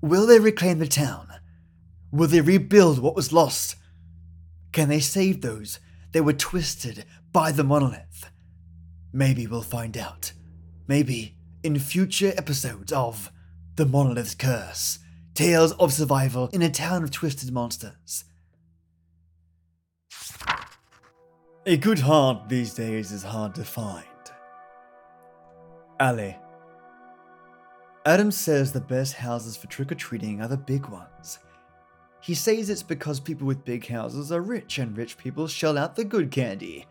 Will 0.00 0.26
they 0.26 0.38
reclaim 0.38 0.78
the 0.78 0.86
town? 0.86 1.28
Will 2.10 2.28
they 2.28 2.40
rebuild 2.40 2.98
what 2.98 3.14
was 3.14 3.32
lost? 3.32 3.76
Can 4.72 4.88
they 4.88 5.00
save 5.00 5.40
those 5.40 5.80
that 6.12 6.22
were 6.22 6.32
twisted 6.32 7.04
by 7.32 7.52
the 7.52 7.64
monolith? 7.64 8.30
Maybe 9.12 9.46
we'll 9.46 9.62
find 9.62 9.96
out. 9.96 10.32
Maybe 10.86 11.36
in 11.62 11.78
future 11.78 12.32
episodes 12.36 12.92
of 12.92 13.30
The 13.78 13.86
Monolith's 13.86 14.34
Curse 14.34 14.98
Tales 15.34 15.70
of 15.74 15.92
Survival 15.92 16.48
in 16.48 16.62
a 16.62 16.68
Town 16.68 17.04
of 17.04 17.12
Twisted 17.12 17.52
Monsters. 17.52 18.24
A 21.64 21.76
good 21.76 22.00
heart 22.00 22.48
these 22.48 22.74
days 22.74 23.12
is 23.12 23.22
hard 23.22 23.54
to 23.54 23.62
find. 23.62 24.04
Ali. 26.00 26.36
Adam 28.04 28.32
says 28.32 28.72
the 28.72 28.80
best 28.80 29.14
houses 29.14 29.56
for 29.56 29.68
trick 29.68 29.92
or 29.92 29.94
treating 29.94 30.42
are 30.42 30.48
the 30.48 30.56
big 30.56 30.86
ones. 30.86 31.38
He 32.20 32.34
says 32.34 32.68
it's 32.70 32.82
because 32.82 33.20
people 33.20 33.46
with 33.46 33.64
big 33.64 33.86
houses 33.86 34.32
are 34.32 34.42
rich 34.42 34.78
and 34.80 34.96
rich 34.96 35.16
people 35.16 35.46
shell 35.46 35.78
out 35.78 35.94
the 35.94 36.02
good 36.02 36.32
candy. 36.32 36.84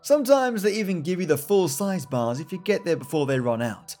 Sometimes 0.00 0.62
they 0.62 0.72
even 0.72 1.02
give 1.02 1.20
you 1.20 1.26
the 1.26 1.36
full 1.36 1.68
size 1.68 2.06
bars 2.06 2.40
if 2.40 2.50
you 2.50 2.62
get 2.64 2.86
there 2.86 2.96
before 2.96 3.26
they 3.26 3.38
run 3.38 3.60
out. 3.60 3.96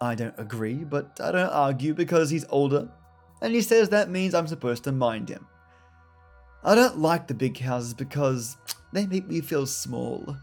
I 0.00 0.14
don't 0.14 0.34
agree, 0.38 0.84
but 0.84 1.18
I 1.22 1.32
don't 1.32 1.50
argue 1.50 1.94
because 1.94 2.30
he's 2.30 2.44
older, 2.50 2.88
and 3.42 3.54
he 3.54 3.62
says 3.62 3.88
that 3.88 4.10
means 4.10 4.34
I'm 4.34 4.46
supposed 4.46 4.84
to 4.84 4.92
mind 4.92 5.28
him. 5.28 5.46
I 6.64 6.74
don't 6.74 6.98
like 6.98 7.26
the 7.26 7.34
big 7.34 7.58
houses 7.58 7.94
because 7.94 8.56
they 8.92 9.06
make 9.06 9.26
me 9.26 9.40
feel 9.40 9.66
small. 9.66 10.36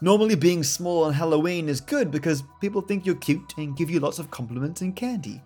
Normally, 0.00 0.34
being 0.34 0.62
small 0.62 1.04
on 1.04 1.12
Halloween 1.12 1.68
is 1.68 1.80
good 1.80 2.10
because 2.10 2.42
people 2.60 2.82
think 2.82 3.06
you're 3.06 3.14
cute 3.14 3.54
and 3.56 3.76
give 3.76 3.90
you 3.90 4.00
lots 4.00 4.18
of 4.18 4.30
compliments 4.30 4.80
and 4.80 4.94
candy. 4.94 5.42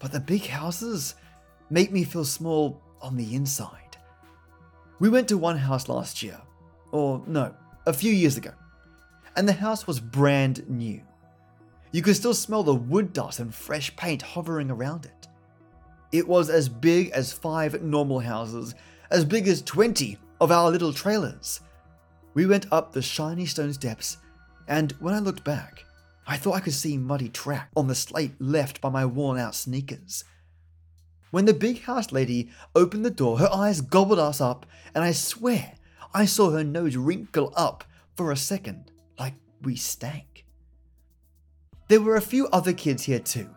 But 0.00 0.12
the 0.12 0.20
big 0.20 0.46
houses 0.46 1.14
make 1.70 1.92
me 1.92 2.04
feel 2.04 2.24
small 2.24 2.80
on 3.00 3.16
the 3.16 3.34
inside. 3.34 3.96
We 4.98 5.08
went 5.08 5.28
to 5.28 5.38
one 5.38 5.58
house 5.58 5.88
last 5.88 6.22
year, 6.22 6.40
or 6.90 7.22
no, 7.26 7.54
a 7.86 7.92
few 7.92 8.12
years 8.12 8.36
ago, 8.36 8.52
and 9.36 9.48
the 9.48 9.52
house 9.52 9.86
was 9.86 10.00
brand 10.00 10.68
new. 10.68 11.02
You 11.92 12.00
could 12.00 12.16
still 12.16 12.34
smell 12.34 12.62
the 12.62 12.74
wood 12.74 13.12
dust 13.12 13.38
and 13.38 13.54
fresh 13.54 13.94
paint 13.96 14.22
hovering 14.22 14.70
around 14.70 15.04
it. 15.04 15.28
It 16.10 16.26
was 16.26 16.48
as 16.48 16.68
big 16.68 17.10
as 17.10 17.32
five 17.32 17.82
normal 17.82 18.20
houses, 18.20 18.74
as 19.10 19.26
big 19.26 19.46
as 19.46 19.60
20 19.62 20.16
of 20.40 20.50
our 20.50 20.70
little 20.70 20.92
trailers. 20.92 21.60
We 22.34 22.46
went 22.46 22.66
up 22.72 22.92
the 22.92 23.02
shiny 23.02 23.44
stone 23.44 23.74
steps, 23.74 24.16
and 24.66 24.92
when 25.00 25.12
I 25.12 25.18
looked 25.18 25.44
back, 25.44 25.84
I 26.26 26.38
thought 26.38 26.54
I 26.54 26.60
could 26.60 26.72
see 26.72 26.96
muddy 26.96 27.28
track 27.28 27.70
on 27.76 27.88
the 27.88 27.94
slate 27.94 28.40
left 28.40 28.80
by 28.80 28.88
my 28.88 29.04
worn 29.04 29.38
out 29.38 29.54
sneakers. 29.54 30.24
When 31.30 31.44
the 31.44 31.54
big 31.54 31.82
house 31.82 32.10
lady 32.10 32.50
opened 32.74 33.04
the 33.04 33.10
door, 33.10 33.38
her 33.38 33.52
eyes 33.52 33.80
gobbled 33.82 34.18
us 34.18 34.40
up, 34.40 34.64
and 34.94 35.04
I 35.04 35.12
swear 35.12 35.74
I 36.14 36.24
saw 36.24 36.50
her 36.50 36.64
nose 36.64 36.96
wrinkle 36.96 37.52
up 37.56 37.84
for 38.16 38.30
a 38.30 38.36
second, 38.36 38.90
like 39.18 39.34
we 39.62 39.76
stank. 39.76 40.31
There 41.92 42.00
were 42.00 42.16
a 42.16 42.22
few 42.22 42.48
other 42.54 42.72
kids 42.72 43.02
here 43.02 43.18
too, 43.18 43.50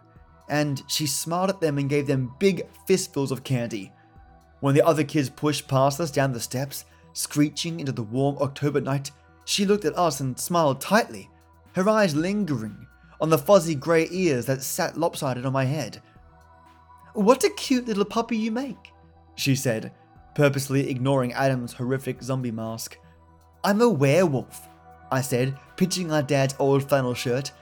and 0.50 0.84
she 0.88 1.08
smiled 1.08 1.50
at 1.50 1.62
them 1.62 1.77
and 1.77 1.89
gave 1.89 2.06
them 2.06 2.36
big 2.38 2.68
fistfuls 2.86 3.32
of 3.32 3.46
candy. 3.46 3.94
When 4.60 4.75
the 4.75 4.86
other 4.86 5.06
kids 5.06 5.30
pushed 5.30 5.70
past 5.70 6.01
us 6.01 6.12
down 6.12 6.34
the 6.34 6.42
steps, 6.42 6.84
screeching 7.13 7.80
into 7.80 7.94
the 7.94 8.04
warm 8.04 8.36
October 8.42 8.82
night, 8.82 9.12
she 9.46 9.65
looked 9.65 9.86
at 9.86 9.98
us 9.98 10.20
and 10.20 10.38
smiled 10.38 10.82
tightly, 10.82 11.30
her 11.75 11.88
eyes 11.88 12.13
lingering 12.13 12.86
on 13.22 13.30
the 13.30 13.38
fuzzy 13.38 13.74
grey 13.74 14.10
ears 14.12 14.48
that 14.48 14.62
sat 14.62 14.98
lopsided 14.98 15.46
on 15.46 15.54
my 15.54 15.63
head. 15.63 16.01
What 17.13 17.46
a 17.46 17.50
cute 17.51 17.88
little 17.88 18.04
puppy 18.04 18.36
you 18.36 18.51
make, 18.51 18.92
she 19.36 19.56
said, 19.56 19.94
purposely 20.34 20.89
ignoring 20.89 21.32
Adam's 21.32 21.72
horrific 21.72 22.22
zombie 22.22 22.51
mask. 22.51 22.98
I'm 23.63 23.80
a 23.80 23.88
werewolf, 23.88 24.68
I 25.10 25.22
said, 25.22 25.58
pitching 25.77 26.12
our 26.12 26.22
dad's 26.22 26.56
old 26.60 26.89
flannel 26.89 27.13
shirt. 27.13 27.54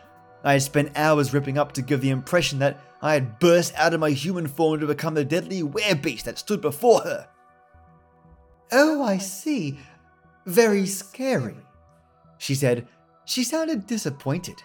I 0.44 0.54
had 0.54 0.62
spent 0.62 0.98
hours 0.98 1.34
ripping 1.34 1.58
up 1.58 1.72
to 1.74 1.82
give 1.82 2.02
the 2.02 2.10
impression 2.10 2.60
that 2.60 2.80
I 3.02 3.14
had 3.14 3.40
burst 3.40 3.74
out 3.76 3.94
of 3.94 4.00
my 4.00 4.12
human 4.12 4.48
form 4.48 4.80
to 4.80 4.88
become 4.88 5.14
the 5.14 5.26
deadly 5.26 5.64
werebeast 5.64 6.24
that 6.24 6.38
stood 6.38 6.62
before 6.62 7.02
her. 7.02 7.28
Oh, 8.72 9.04
I 9.04 9.18
see. 9.18 9.80
Very 10.46 10.86
scary, 10.86 11.56
she 12.38 12.56
said. 12.56 12.88
She 13.26 13.44
sounded 13.44 13.88
disappointed. 13.88 14.62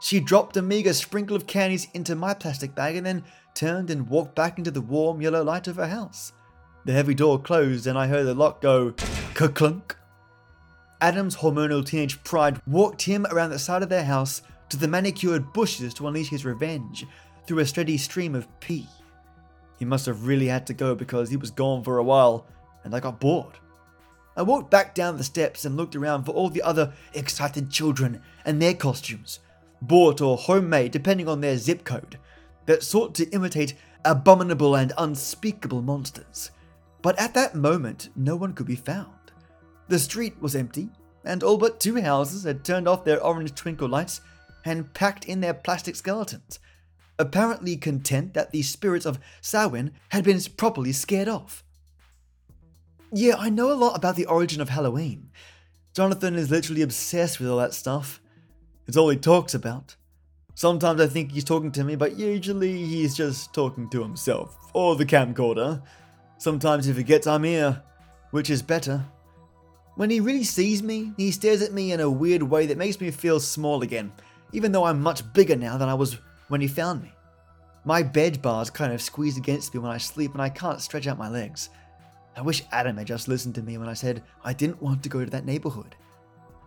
She 0.00 0.20
dropped 0.20 0.56
a 0.56 0.62
meager 0.62 0.92
sprinkle 0.92 1.34
of 1.34 1.48
candies 1.48 1.88
into 1.94 2.14
my 2.14 2.34
plastic 2.34 2.74
bag 2.74 2.94
and 2.94 3.04
then 3.04 3.24
turned 3.54 3.90
and 3.90 4.08
walked 4.08 4.36
back 4.36 4.58
into 4.58 4.70
the 4.70 4.80
warm 4.80 5.20
yellow 5.20 5.42
light 5.42 5.66
of 5.66 5.76
her 5.76 5.88
house. 5.88 6.32
The 6.84 6.92
heavy 6.92 7.14
door 7.14 7.40
closed 7.40 7.88
and 7.88 7.98
I 7.98 8.06
heard 8.06 8.26
the 8.26 8.34
lock 8.34 8.60
go 8.60 8.92
clunk. 9.34 9.96
Adam's 11.00 11.36
hormonal 11.36 11.84
teenage 11.84 12.22
pride 12.22 12.60
walked 12.66 13.02
him 13.02 13.26
around 13.26 13.50
the 13.50 13.58
side 13.58 13.82
of 13.82 13.88
their 13.88 14.04
house 14.04 14.42
to 14.68 14.76
the 14.76 14.88
manicured 14.88 15.52
bushes 15.52 15.94
to 15.94 16.06
unleash 16.06 16.28
his 16.28 16.44
revenge 16.44 17.06
through 17.46 17.60
a 17.60 17.66
steady 17.66 17.96
stream 17.96 18.34
of 18.34 18.48
pee. 18.60 18.86
He 19.78 19.84
must 19.84 20.06
have 20.06 20.26
really 20.26 20.48
had 20.48 20.66
to 20.66 20.74
go 20.74 20.94
because 20.94 21.30
he 21.30 21.36
was 21.36 21.50
gone 21.50 21.82
for 21.82 21.98
a 21.98 22.04
while 22.04 22.46
and 22.84 22.94
I 22.94 23.00
got 23.00 23.20
bored. 23.20 23.58
I 24.36 24.42
walked 24.42 24.70
back 24.70 24.94
down 24.94 25.16
the 25.16 25.24
steps 25.24 25.64
and 25.64 25.76
looked 25.76 25.96
around 25.96 26.24
for 26.24 26.32
all 26.32 26.48
the 26.48 26.62
other 26.62 26.92
excited 27.12 27.70
children 27.70 28.22
and 28.44 28.62
their 28.62 28.74
costumes, 28.74 29.40
bought 29.82 30.20
or 30.20 30.36
homemade 30.36 30.92
depending 30.92 31.28
on 31.28 31.40
their 31.40 31.56
zip 31.56 31.84
code, 31.84 32.18
that 32.66 32.82
sought 32.82 33.14
to 33.16 33.28
imitate 33.30 33.74
abominable 34.04 34.76
and 34.76 34.92
unspeakable 34.96 35.82
monsters. 35.82 36.50
But 37.02 37.18
at 37.18 37.34
that 37.34 37.54
moment, 37.54 38.10
no 38.14 38.36
one 38.36 38.52
could 38.52 38.66
be 38.66 38.76
found. 38.76 39.12
The 39.88 39.98
street 39.98 40.40
was 40.40 40.54
empty, 40.54 40.90
and 41.24 41.42
all 41.42 41.58
but 41.58 41.80
two 41.80 42.00
houses 42.00 42.44
had 42.44 42.64
turned 42.64 42.86
off 42.86 43.04
their 43.04 43.22
orange 43.22 43.54
twinkle 43.54 43.88
lights 43.88 44.20
and 44.64 44.92
packed 44.94 45.24
in 45.24 45.40
their 45.40 45.54
plastic 45.54 45.96
skeletons, 45.96 46.58
apparently 47.18 47.76
content 47.76 48.34
that 48.34 48.52
the 48.52 48.62
spirits 48.62 49.06
of 49.06 49.18
Samhain 49.40 49.92
had 50.10 50.24
been 50.24 50.40
properly 50.56 50.92
scared 50.92 51.28
off. 51.28 51.64
Yeah, 53.12 53.36
I 53.38 53.48
know 53.48 53.72
a 53.72 53.74
lot 53.74 53.96
about 53.96 54.16
the 54.16 54.26
origin 54.26 54.60
of 54.60 54.68
Halloween. 54.68 55.30
Jonathan 55.94 56.34
is 56.34 56.50
literally 56.50 56.82
obsessed 56.82 57.40
with 57.40 57.48
all 57.48 57.58
that 57.58 57.74
stuff. 57.74 58.20
It's 58.86 58.96
all 58.96 59.08
he 59.08 59.16
talks 59.16 59.54
about. 59.54 59.96
Sometimes 60.54 61.00
I 61.00 61.06
think 61.06 61.32
he's 61.32 61.44
talking 61.44 61.72
to 61.72 61.84
me, 61.84 61.96
but 61.96 62.18
usually 62.18 62.84
he's 62.84 63.16
just 63.16 63.54
talking 63.54 63.88
to 63.90 64.02
himself 64.02 64.56
or 64.74 64.96
the 64.96 65.06
camcorder. 65.06 65.82
Sometimes 66.38 66.84
he 66.84 66.92
forgets 66.92 67.26
I'm 67.26 67.44
here, 67.44 67.82
which 68.30 68.50
is 68.50 68.62
better. 68.62 69.04
When 69.96 70.10
he 70.10 70.20
really 70.20 70.44
sees 70.44 70.82
me, 70.82 71.12
he 71.16 71.30
stares 71.32 71.62
at 71.62 71.72
me 71.72 71.92
in 71.92 72.00
a 72.00 72.10
weird 72.10 72.42
way 72.42 72.66
that 72.66 72.78
makes 72.78 73.00
me 73.00 73.10
feel 73.10 73.40
small 73.40 73.82
again, 73.82 74.12
even 74.52 74.72
though 74.72 74.84
I'm 74.84 75.00
much 75.00 75.32
bigger 75.32 75.56
now 75.56 75.76
than 75.76 75.88
I 75.88 75.94
was 75.94 76.18
when 76.48 76.60
he 76.60 76.68
found 76.68 77.02
me. 77.02 77.12
My 77.84 78.02
bed 78.02 78.42
bars 78.42 78.70
kind 78.70 78.92
of 78.92 79.00
squeeze 79.00 79.38
against 79.38 79.72
me 79.72 79.80
when 79.80 79.90
I 79.90 79.98
sleep 79.98 80.32
and 80.32 80.42
I 80.42 80.48
can't 80.48 80.80
stretch 80.80 81.06
out 81.06 81.18
my 81.18 81.28
legs. 81.28 81.70
I 82.36 82.42
wish 82.42 82.64
Adam 82.70 82.96
had 82.96 83.06
just 83.06 83.28
listened 83.28 83.54
to 83.56 83.62
me 83.62 83.78
when 83.78 83.88
I 83.88 83.94
said 83.94 84.22
I 84.44 84.52
didn't 84.52 84.82
want 84.82 85.02
to 85.02 85.08
go 85.08 85.24
to 85.24 85.30
that 85.30 85.44
neighborhood. 85.44 85.96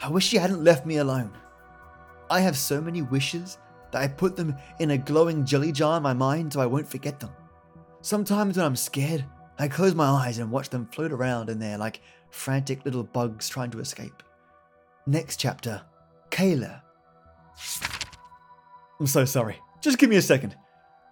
I 0.02 0.10
wish 0.10 0.32
he 0.32 0.38
hadn't 0.38 0.64
left 0.64 0.86
me 0.86 0.98
alone. 0.98 1.32
I 2.30 2.40
have 2.40 2.58
so 2.58 2.82
many 2.82 3.02
wishes 3.02 3.58
that 3.92 4.02
I 4.02 4.08
put 4.08 4.36
them 4.36 4.56
in 4.80 4.92
a 4.92 4.98
glowing 4.98 5.46
jelly 5.46 5.72
jar 5.72 5.98
in 5.98 6.04
my 6.04 6.14
mind 6.14 6.54
so 6.54 6.62
I 6.62 6.66
won't 6.66 6.88
forget 6.88 7.20
them. 7.20 7.30
Sometimes 8.02 8.58
when 8.58 8.66
I'm 8.66 8.76
scared, 8.76 9.26
I 9.60 9.68
close 9.68 9.94
my 9.94 10.08
eyes 10.08 10.40
and 10.40 10.50
watch 10.50 10.70
them 10.70 10.88
float 10.88 11.12
around 11.12 11.50
in 11.50 11.60
there 11.60 11.78
like 11.78 12.02
frantic 12.32 12.84
little 12.84 13.04
bugs 13.04 13.48
trying 13.48 13.70
to 13.72 13.80
escape. 13.80 14.24
Next 15.06 15.38
chapter 15.38 15.84
Kayla. 16.32 16.82
I'm 19.00 19.08
so 19.08 19.26
sorry. 19.26 19.58
Just 19.82 19.98
give 19.98 20.10
me 20.10 20.16
a 20.18 20.22
second. 20.22 20.56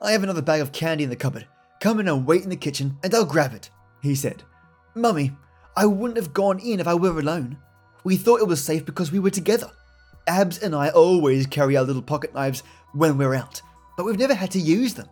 I 0.01 0.11
have 0.11 0.23
another 0.23 0.41
bag 0.41 0.61
of 0.61 0.71
candy 0.71 1.03
in 1.03 1.09
the 1.09 1.15
cupboard. 1.15 1.47
Come 1.81 1.99
in 1.99 2.07
and 2.07 2.25
wait 2.25 2.43
in 2.43 2.49
the 2.49 2.55
kitchen 2.55 2.97
and 3.03 3.13
I'll 3.13 3.25
grab 3.25 3.53
it, 3.53 3.69
he 4.01 4.15
said. 4.15 4.43
Mummy, 4.95 5.31
I 5.75 5.85
wouldn't 5.85 6.17
have 6.17 6.33
gone 6.33 6.59
in 6.59 6.79
if 6.79 6.87
I 6.87 6.93
were 6.93 7.19
alone. 7.19 7.57
We 8.03 8.15
thought 8.15 8.41
it 8.41 8.47
was 8.47 8.63
safe 8.63 8.85
because 8.85 9.11
we 9.11 9.19
were 9.19 9.29
together. 9.29 9.71
Abs 10.27 10.59
and 10.59 10.75
I 10.75 10.89
always 10.89 11.47
carry 11.47 11.75
our 11.77 11.83
little 11.83 12.01
pocket 12.01 12.33
knives 12.33 12.63
when 12.93 13.17
we're 13.17 13.33
out, 13.33 13.61
but 13.97 14.05
we've 14.05 14.19
never 14.19 14.33
had 14.33 14.51
to 14.51 14.59
use 14.59 14.93
them. 14.93 15.07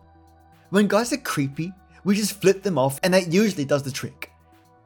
When 0.70 0.86
guys 0.86 1.12
are 1.12 1.18
creepy, 1.18 1.72
we 2.04 2.14
just 2.14 2.40
flip 2.40 2.62
them 2.62 2.78
off 2.78 3.00
and 3.02 3.12
that 3.14 3.32
usually 3.32 3.64
does 3.64 3.82
the 3.82 3.90
trick. 3.90 4.30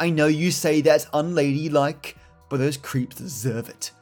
I 0.01 0.11
know 0.11 0.27
you 0.27 0.51
say 0.51 0.81
that's 0.81 1.07
unladylike, 1.13 2.17
but 2.49 2.57
those 2.59 2.77
creeps 2.77 3.17
deserve 3.17 3.69
it. 3.69 3.93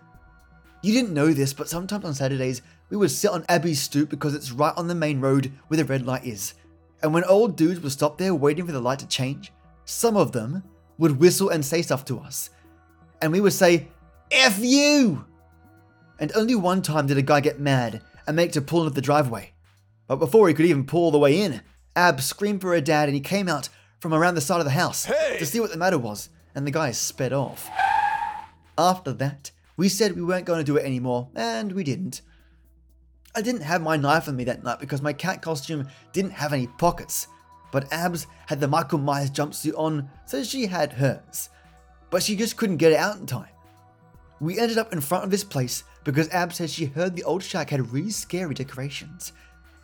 You 0.82 0.92
didn't 0.92 1.14
know 1.14 1.32
this, 1.32 1.52
but 1.52 1.68
sometimes 1.68 2.04
on 2.04 2.14
Saturdays, 2.14 2.62
we 2.88 2.96
would 2.96 3.10
sit 3.10 3.30
on 3.30 3.44
Abby's 3.48 3.82
stoop 3.82 4.08
because 4.08 4.34
it's 4.34 4.50
right 4.50 4.72
on 4.76 4.88
the 4.88 4.94
main 4.94 5.20
road 5.20 5.52
where 5.68 5.76
the 5.76 5.84
red 5.84 6.06
light 6.06 6.24
is. 6.24 6.54
And 7.02 7.12
when 7.12 7.24
old 7.24 7.56
dudes 7.56 7.80
would 7.80 7.92
stop 7.92 8.18
there 8.18 8.34
waiting 8.34 8.66
for 8.66 8.72
the 8.72 8.80
light 8.80 8.98
to 9.00 9.06
change, 9.06 9.52
some 9.84 10.16
of 10.16 10.32
them 10.32 10.62
would 10.98 11.18
whistle 11.18 11.50
and 11.50 11.64
say 11.64 11.82
stuff 11.82 12.04
to 12.06 12.18
us. 12.20 12.50
And 13.20 13.32
we 13.32 13.40
would 13.40 13.52
say, 13.52 13.88
F 14.30 14.58
you! 14.58 15.24
And 16.18 16.32
only 16.34 16.54
one 16.54 16.82
time 16.82 17.06
did 17.06 17.18
a 17.18 17.22
guy 17.22 17.40
get 17.40 17.60
mad 17.60 18.02
and 18.26 18.36
make 18.36 18.52
to 18.52 18.60
pull 18.60 18.82
into 18.82 18.94
the 18.94 19.00
driveway. 19.00 19.52
But 20.06 20.16
before 20.16 20.48
he 20.48 20.54
could 20.54 20.66
even 20.66 20.84
pull 20.84 21.04
all 21.04 21.10
the 21.10 21.18
way 21.18 21.40
in, 21.40 21.62
Ab 21.96 22.20
screamed 22.20 22.60
for 22.60 22.72
her 22.72 22.80
dad 22.80 23.08
and 23.08 23.14
he 23.14 23.20
came 23.20 23.48
out 23.48 23.68
from 23.98 24.14
around 24.14 24.34
the 24.34 24.40
side 24.40 24.58
of 24.58 24.64
the 24.64 24.70
house 24.70 25.04
Hey! 25.04 25.36
to 25.38 25.46
see 25.46 25.60
what 25.60 25.70
the 25.70 25.76
matter 25.76 25.98
was, 25.98 26.30
and 26.54 26.66
the 26.66 26.70
guy 26.70 26.90
sped 26.90 27.32
off. 27.32 27.68
After 28.78 29.12
that, 29.14 29.50
we 29.80 29.88
said 29.88 30.14
we 30.14 30.20
weren't 30.20 30.44
going 30.44 30.58
to 30.58 30.72
do 30.72 30.76
it 30.76 30.84
anymore, 30.84 31.30
and 31.34 31.72
we 31.72 31.82
didn't. 31.82 32.20
I 33.34 33.40
didn't 33.40 33.62
have 33.62 33.80
my 33.80 33.96
knife 33.96 34.28
on 34.28 34.36
me 34.36 34.44
that 34.44 34.62
night 34.62 34.78
because 34.78 35.00
my 35.00 35.14
cat 35.14 35.40
costume 35.40 35.88
didn't 36.12 36.32
have 36.32 36.52
any 36.52 36.66
pockets, 36.66 37.28
but 37.72 37.90
Abs 37.90 38.26
had 38.46 38.60
the 38.60 38.68
Michael 38.68 38.98
Myers 38.98 39.30
jumpsuit 39.30 39.72
on, 39.78 40.10
so 40.26 40.44
she 40.44 40.66
had 40.66 40.92
hers. 40.92 41.48
But 42.10 42.22
she 42.22 42.36
just 42.36 42.58
couldn't 42.58 42.76
get 42.76 42.92
it 42.92 42.98
out 42.98 43.16
in 43.16 43.24
time. 43.24 43.54
We 44.38 44.58
ended 44.58 44.76
up 44.76 44.92
in 44.92 45.00
front 45.00 45.24
of 45.24 45.30
this 45.30 45.44
place 45.44 45.82
because 46.04 46.28
Ab 46.28 46.52
said 46.52 46.68
she 46.68 46.84
heard 46.84 47.16
the 47.16 47.24
old 47.24 47.42
shack 47.42 47.70
had 47.70 47.90
really 47.90 48.10
scary 48.10 48.52
decorations, 48.52 49.32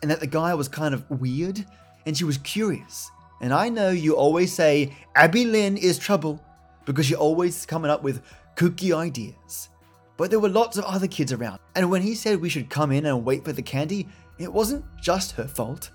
and 0.03 0.11
that 0.11 0.19
the 0.19 0.27
guy 0.27 0.53
was 0.53 0.67
kind 0.67 0.93
of 0.93 1.09
weird, 1.09 1.65
and 2.05 2.15
she 2.15 2.23
was 2.23 2.37
curious. 2.37 3.09
And 3.41 3.51
I 3.51 3.69
know 3.69 3.89
you 3.89 4.15
always 4.15 4.53
say 4.53 4.95
Abby 5.15 5.45
Lynn 5.45 5.75
is 5.75 5.97
trouble 5.97 6.39
because 6.85 7.09
you're 7.09 7.19
always 7.19 7.65
coming 7.65 7.89
up 7.89 8.03
with 8.03 8.21
kooky 8.55 8.95
ideas. 8.95 9.69
But 10.17 10.31
there 10.31 10.39
were 10.39 10.49
lots 10.49 10.77
of 10.77 10.83
other 10.85 11.07
kids 11.07 11.31
around, 11.31 11.59
and 11.75 11.91
when 11.91 12.01
he 12.01 12.15
said 12.15 12.41
we 12.41 12.49
should 12.49 12.69
come 12.69 12.91
in 12.91 13.05
and 13.05 13.23
wait 13.23 13.45
for 13.45 13.53
the 13.53 13.61
candy, 13.61 14.07
it 14.39 14.51
wasn't 14.51 14.83
just 15.01 15.33
her 15.33 15.47
fault. 15.47 15.91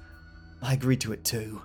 I 0.63 0.75
agreed 0.75 1.01
to 1.01 1.13
it 1.13 1.25
too. 1.25 1.63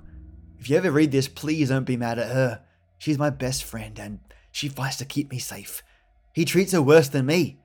If 0.60 0.70
you 0.70 0.78
ever 0.78 0.92
read 0.92 1.12
this, 1.12 1.28
please 1.28 1.70
don't 1.70 1.86
be 1.86 1.98
mad 1.98 2.18
at 2.18 2.32
her. 2.32 2.62
She's 2.98 3.20
my 3.20 3.30
best 3.30 3.64
friend, 3.64 3.98
and 4.00 4.20
she 4.52 4.70
fights 4.70 4.98
to 4.98 5.06
keep 5.06 5.30
me 5.30 5.38
safe. 5.38 5.84
He 6.34 6.46
treats 6.46 6.72
her 6.72 6.82
worse 6.82 7.10
than 7.10 7.28
me. 7.28 7.60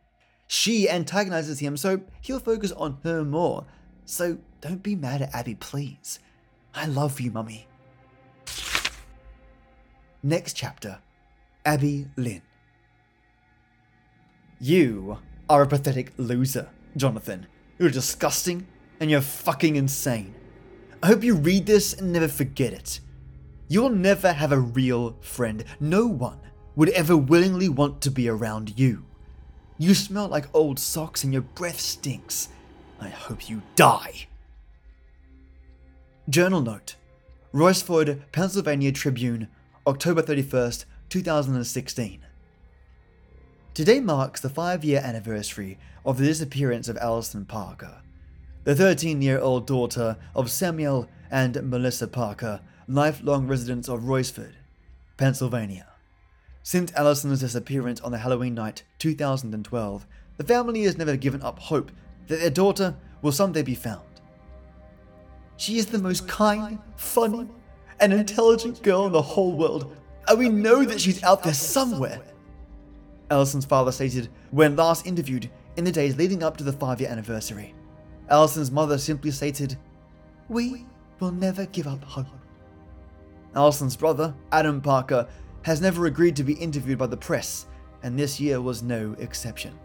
She 0.47 0.91
antagonizes 0.91 1.61
him, 1.61 1.79
so 1.79 2.03
he'll 2.21 2.39
focus 2.39 2.73
on 2.73 2.99
her 3.03 3.25
more. 3.25 3.65
So 4.05 4.39
don't 4.61 4.83
be 4.83 4.95
mad 4.95 5.23
at 5.23 5.35
Abby, 5.35 5.55
please. 5.55 6.19
I 6.75 6.87
love 6.87 7.19
you, 7.19 7.31
Mummy. 7.31 7.67
Next 10.23 10.53
chapter 10.55 10.99
Abby 11.65 12.07
Lynn. 12.17 12.43
You 14.65 15.19
are 15.49 15.63
a 15.63 15.67
pathetic 15.67 16.13
loser, 16.17 16.69
Jonathan. 16.97 17.49
You're 17.81 17.91
disgusting 17.91 18.69
and 19.01 19.11
you're 19.11 19.21
fucking 19.21 19.75
insane. 19.75 20.37
I 21.03 21.09
hope 21.09 21.25
you 21.25 21.35
read 21.35 21.67
this 21.67 21.93
and 21.93 22.13
never 22.13 22.29
forget 22.29 22.73
it. 22.73 23.01
You'll 23.67 23.91
never 23.91 24.33
have 24.33 24.53
a 24.53 24.61
real 24.61 25.17
friend. 25.21 25.65
No 25.81 26.07
one 26.07 26.39
would 26.77 26.91
ever 26.91 27.17
willingly 27.17 27.69
want 27.69 28.01
to 28.03 28.11
be 28.13 28.29
around 28.29 28.79
you. 28.79 29.05
You 29.79 29.97
smell 29.97 30.29
like 30.29 30.47
old 30.55 30.79
socks 30.79 31.25
and 31.25 31.33
your 31.33 31.43
breath 31.43 31.81
stinks. 31.81 32.49
I 33.01 33.09
hope 33.09 33.51
you 33.51 33.63
die. 33.75 34.29
Journal 36.29 36.61
note 36.61 36.95
Royceford, 37.51 38.31
Pennsylvania 38.31 38.93
Tribune, 38.93 39.49
October 39.89 40.23
31st, 40.23 40.85
2016. 41.09 42.21
Today 43.75 44.01
marks 44.01 44.43
the 44.43 44.51
five 44.51 44.85
year 44.85 45.01
anniversary 45.03 45.79
of 46.05 46.19
the 46.19 46.27
disappearance 46.27 46.89
of 46.89 46.99
Allison 46.99 47.47
Parker, 47.47 48.03
the 48.65 48.75
13 48.75 49.23
year 49.23 49.39
old 49.39 49.67
daughter 49.67 50.19
of 50.35 50.51
Samuel 50.51 51.09
and 51.31 51.55
Melissa 51.71 52.07
Parker, 52.07 52.61
lifelong 52.87 53.47
residents 53.47 53.89
of 53.89 54.05
Royceford, 54.05 54.57
Pennsylvania. 55.17 55.87
Since 56.63 56.93
Allison's 56.93 57.41
disappearance 57.41 57.99
on 58.03 58.13
the 58.13 58.19
Halloween 58.19 58.55
night 58.55 58.83
2012, 58.99 60.07
the 60.37 60.45
family 60.45 60.83
has 60.83 60.99
never 60.99 61.17
given 61.17 61.41
up 61.41 61.59
hope 61.59 61.91
that 62.27 62.41
their 62.41 62.51
daughter 62.51 62.95
will 63.23 63.33
someday 63.33 63.63
be 63.63 63.75
found. 63.75 64.05
She 65.57 65.79
is 65.79 65.87
the 65.87 65.97
most 65.99 66.29
kind, 66.29 66.79
funny, 66.97 67.49
and 68.01 68.13
intelligent 68.13 68.83
girl 68.83 69.07
in 69.07 69.13
the 69.13 69.23
whole 69.23 69.57
world, 69.57 69.97
and 70.29 70.39
we 70.39 70.51
know 70.51 70.85
that 70.85 71.01
she's 71.01 71.23
out 71.23 71.43
there 71.43 71.55
somewhere. 71.55 72.21
Allison's 73.33 73.65
father 73.65 73.91
stated 73.91 74.29
when 74.51 74.77
last 74.77 75.07
interviewed 75.07 75.51
in 75.77 75.85
the 75.85 75.91
days 75.91 76.17
leading 76.17 76.43
up 76.43 76.59
to 76.59 76.65
the 76.65 76.73
five 76.73 77.01
year 77.01 77.09
anniversary. 77.09 77.75
Allison's 78.29 78.71
mother 78.71 78.99
simply 78.99 79.31
stated, 79.31 79.79
We 80.51 80.85
will 81.19 81.33
never 81.33 81.65
give 81.67 81.87
up 81.87 82.05
hope. 82.05 82.27
Allison's 83.55 83.97
brother, 83.97 84.35
Adam 84.53 84.83
Parker, 84.83 85.27
has 85.63 85.81
never 85.81 86.05
agreed 86.07 86.37
to 86.37 86.45
be 86.45 86.55
interviewed 86.55 86.99
by 86.99 87.07
the 87.07 87.17
press, 87.17 87.67
and 88.03 88.19
this 88.19 88.39
year 88.39 88.61
was 88.61 88.83
no 88.83 89.17
exception. 89.19 89.79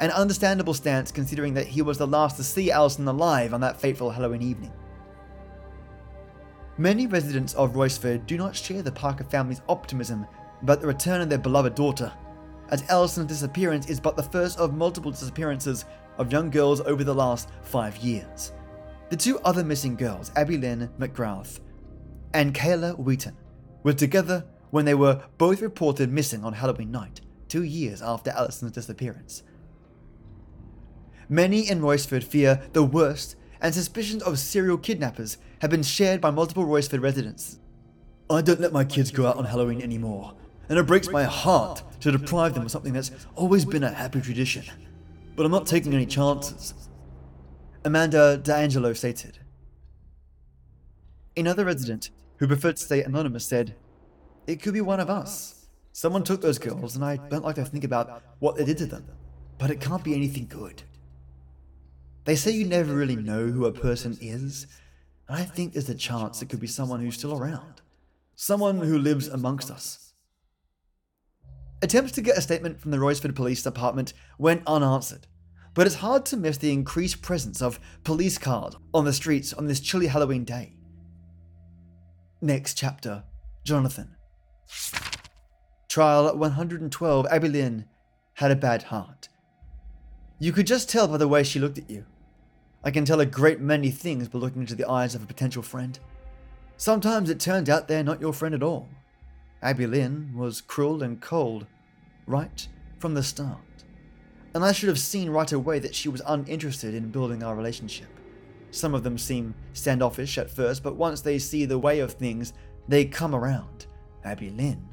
An 0.00 0.10
understandable 0.10 0.74
stance 0.74 1.12
considering 1.12 1.54
that 1.54 1.68
he 1.68 1.82
was 1.82 1.98
the 1.98 2.06
last 2.06 2.36
to 2.36 2.44
see 2.44 2.72
Allison 2.72 3.06
alive 3.06 3.54
on 3.54 3.60
that 3.60 3.80
fateful 3.80 4.10
Halloween 4.10 4.42
evening. 4.42 4.72
Many 6.78 7.06
residents 7.06 7.54
of 7.54 7.76
Royceford 7.76 8.26
do 8.26 8.36
not 8.36 8.56
share 8.56 8.82
the 8.82 8.92
Parker 8.92 9.24
family's 9.24 9.62
optimism 9.68 10.26
about 10.62 10.80
the 10.80 10.86
return 10.86 11.20
of 11.20 11.28
their 11.28 11.38
beloved 11.38 11.74
daughter, 11.74 12.12
as 12.70 12.88
Allison's 12.88 13.28
disappearance 13.28 13.88
is 13.88 14.00
but 14.00 14.16
the 14.16 14.22
first 14.22 14.58
of 14.58 14.74
multiple 14.74 15.10
disappearances 15.10 15.84
of 16.18 16.32
young 16.32 16.50
girls 16.50 16.80
over 16.80 17.04
the 17.04 17.14
last 17.14 17.48
five 17.62 17.96
years. 17.98 18.52
The 19.10 19.16
two 19.16 19.38
other 19.40 19.64
missing 19.64 19.96
girls, 19.96 20.32
Abby 20.34 20.56
Lynn 20.58 20.90
McGrath 20.98 21.60
and 22.34 22.54
Kayla 22.54 22.98
Wheaton, 22.98 23.36
were 23.82 23.92
together 23.92 24.44
when 24.70 24.84
they 24.84 24.94
were 24.94 25.22
both 25.38 25.62
reported 25.62 26.12
missing 26.12 26.44
on 26.44 26.54
Halloween 26.54 26.90
night, 26.90 27.20
two 27.48 27.62
years 27.62 28.02
after 28.02 28.30
Allison's 28.30 28.72
disappearance. 28.72 29.42
Many 31.28 31.68
in 31.68 31.80
Royceford 31.80 32.24
fear 32.24 32.62
the 32.72 32.82
worst, 32.82 33.36
and 33.60 33.74
suspicions 33.74 34.22
of 34.22 34.38
serial 34.38 34.76
kidnappers 34.76 35.38
have 35.60 35.70
been 35.70 35.82
shared 35.82 36.20
by 36.20 36.30
multiple 36.30 36.64
Royceford 36.64 37.00
residents. 37.00 37.58
I 38.28 38.42
don't 38.42 38.60
let 38.60 38.72
my 38.72 38.84
kids 38.84 39.10
go 39.10 39.26
out 39.26 39.36
on 39.36 39.44
Halloween 39.44 39.80
anymore, 39.80 40.34
and 40.68 40.78
it 40.78 40.86
breaks 40.86 41.08
my 41.08 41.24
heart 41.24 41.82
to 42.00 42.12
deprive 42.12 42.54
them 42.54 42.64
of 42.64 42.70
something 42.70 42.92
that's 42.92 43.10
always 43.34 43.64
been 43.64 43.84
a 43.84 43.90
happy 43.90 44.20
tradition. 44.20 44.64
But 45.34 45.46
I'm 45.46 45.52
not 45.52 45.66
taking 45.66 45.94
any 45.94 46.06
chances. 46.06 46.74
Amanda 47.84 48.36
D'Angelo 48.36 48.92
stated. 48.92 49.38
Another 51.36 51.64
resident, 51.64 52.10
who 52.38 52.46
preferred 52.46 52.76
to 52.76 52.82
stay 52.82 53.02
anonymous, 53.02 53.44
said, 53.44 53.74
It 54.46 54.62
could 54.62 54.74
be 54.74 54.80
one 54.80 55.00
of 55.00 55.10
us. 55.10 55.66
Someone 55.92 56.24
took 56.24 56.40
those 56.40 56.58
girls, 56.58 56.96
and 56.96 57.04
I 57.04 57.16
don't 57.16 57.44
like 57.44 57.54
to 57.56 57.64
think 57.64 57.84
about 57.84 58.22
what 58.38 58.56
they 58.56 58.64
did 58.64 58.78
to 58.78 58.86
them, 58.86 59.06
but 59.58 59.70
it 59.70 59.80
can't 59.80 60.04
be 60.04 60.14
anything 60.14 60.46
good. 60.46 60.82
They 62.24 62.36
say 62.36 62.50
you 62.50 62.66
never 62.66 62.94
really 62.94 63.16
know 63.16 63.46
who 63.46 63.66
a 63.66 63.72
person 63.72 64.18
is, 64.20 64.66
and 65.28 65.38
I 65.38 65.44
think 65.44 65.72
there's 65.72 65.88
a 65.88 65.94
chance 65.94 66.42
it 66.42 66.48
could 66.48 66.60
be 66.60 66.66
someone 66.66 67.00
who's 67.00 67.16
still 67.16 67.38
around. 67.38 67.82
Someone 68.34 68.78
who 68.78 68.98
lives 68.98 69.28
amongst 69.28 69.70
us. 69.70 70.05
Attempts 71.82 72.12
to 72.12 72.22
get 72.22 72.38
a 72.38 72.42
statement 72.42 72.80
from 72.80 72.90
the 72.90 72.98
Royceford 72.98 73.36
Police 73.36 73.62
Department 73.62 74.14
went 74.38 74.62
unanswered, 74.66 75.26
but 75.74 75.86
it's 75.86 75.96
hard 75.96 76.24
to 76.26 76.36
miss 76.36 76.56
the 76.56 76.72
increased 76.72 77.20
presence 77.20 77.60
of 77.60 77.78
police 78.02 78.38
cars 78.38 78.74
on 78.94 79.04
the 79.04 79.12
streets 79.12 79.52
on 79.52 79.66
this 79.66 79.80
chilly 79.80 80.06
Halloween 80.06 80.44
day. 80.44 80.74
Next 82.40 82.74
chapter 82.74 83.24
Jonathan. 83.62 84.16
Trial 85.88 86.34
112 86.36 87.26
Abby 87.30 87.48
Lynn 87.48 87.84
had 88.34 88.50
a 88.50 88.56
bad 88.56 88.84
heart. 88.84 89.28
You 90.38 90.52
could 90.52 90.66
just 90.66 90.88
tell 90.88 91.08
by 91.08 91.18
the 91.18 91.28
way 91.28 91.42
she 91.42 91.58
looked 91.58 91.78
at 91.78 91.90
you. 91.90 92.06
I 92.84 92.90
can 92.90 93.04
tell 93.04 93.20
a 93.20 93.26
great 93.26 93.60
many 93.60 93.90
things 93.90 94.28
by 94.28 94.38
looking 94.38 94.62
into 94.62 94.74
the 94.74 94.88
eyes 94.88 95.14
of 95.14 95.22
a 95.22 95.26
potential 95.26 95.62
friend. 95.62 95.98
Sometimes 96.78 97.28
it 97.28 97.40
turns 97.40 97.68
out 97.68 97.88
they're 97.88 98.02
not 98.02 98.20
your 98.20 98.32
friend 98.32 98.54
at 98.54 98.62
all. 98.62 98.88
Abby 99.66 99.88
Lynn 99.88 100.30
was 100.32 100.60
cruel 100.60 101.02
and 101.02 101.20
cold, 101.20 101.66
right 102.24 102.68
from 103.00 103.14
the 103.14 103.22
start. 103.24 103.58
And 104.54 104.64
I 104.64 104.70
should 104.70 104.88
have 104.88 104.98
seen 104.98 105.28
right 105.28 105.50
away 105.50 105.80
that 105.80 105.92
she 105.92 106.08
was 106.08 106.22
uninterested 106.24 106.94
in 106.94 107.10
building 107.10 107.42
our 107.42 107.56
relationship. 107.56 108.06
Some 108.70 108.94
of 108.94 109.02
them 109.02 109.18
seem 109.18 109.56
standoffish 109.72 110.38
at 110.38 110.52
first, 110.52 110.84
but 110.84 110.94
once 110.94 111.20
they 111.20 111.40
see 111.40 111.64
the 111.64 111.80
way 111.80 111.98
of 111.98 112.12
things, 112.12 112.52
they 112.86 113.04
come 113.04 113.34
around. 113.34 113.86
Abby 114.22 114.50
Lynn 114.50 114.86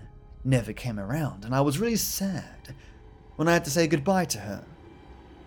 never 0.44 0.74
came 0.74 1.00
around, 1.00 1.46
and 1.46 1.54
I 1.54 1.62
was 1.62 1.78
really 1.78 1.96
sad 1.96 2.74
when 3.36 3.48
I 3.48 3.54
had 3.54 3.66
to 3.66 3.72
say 3.72 3.86
goodbye 3.86 4.26
to 4.26 4.40
her. 4.40 4.66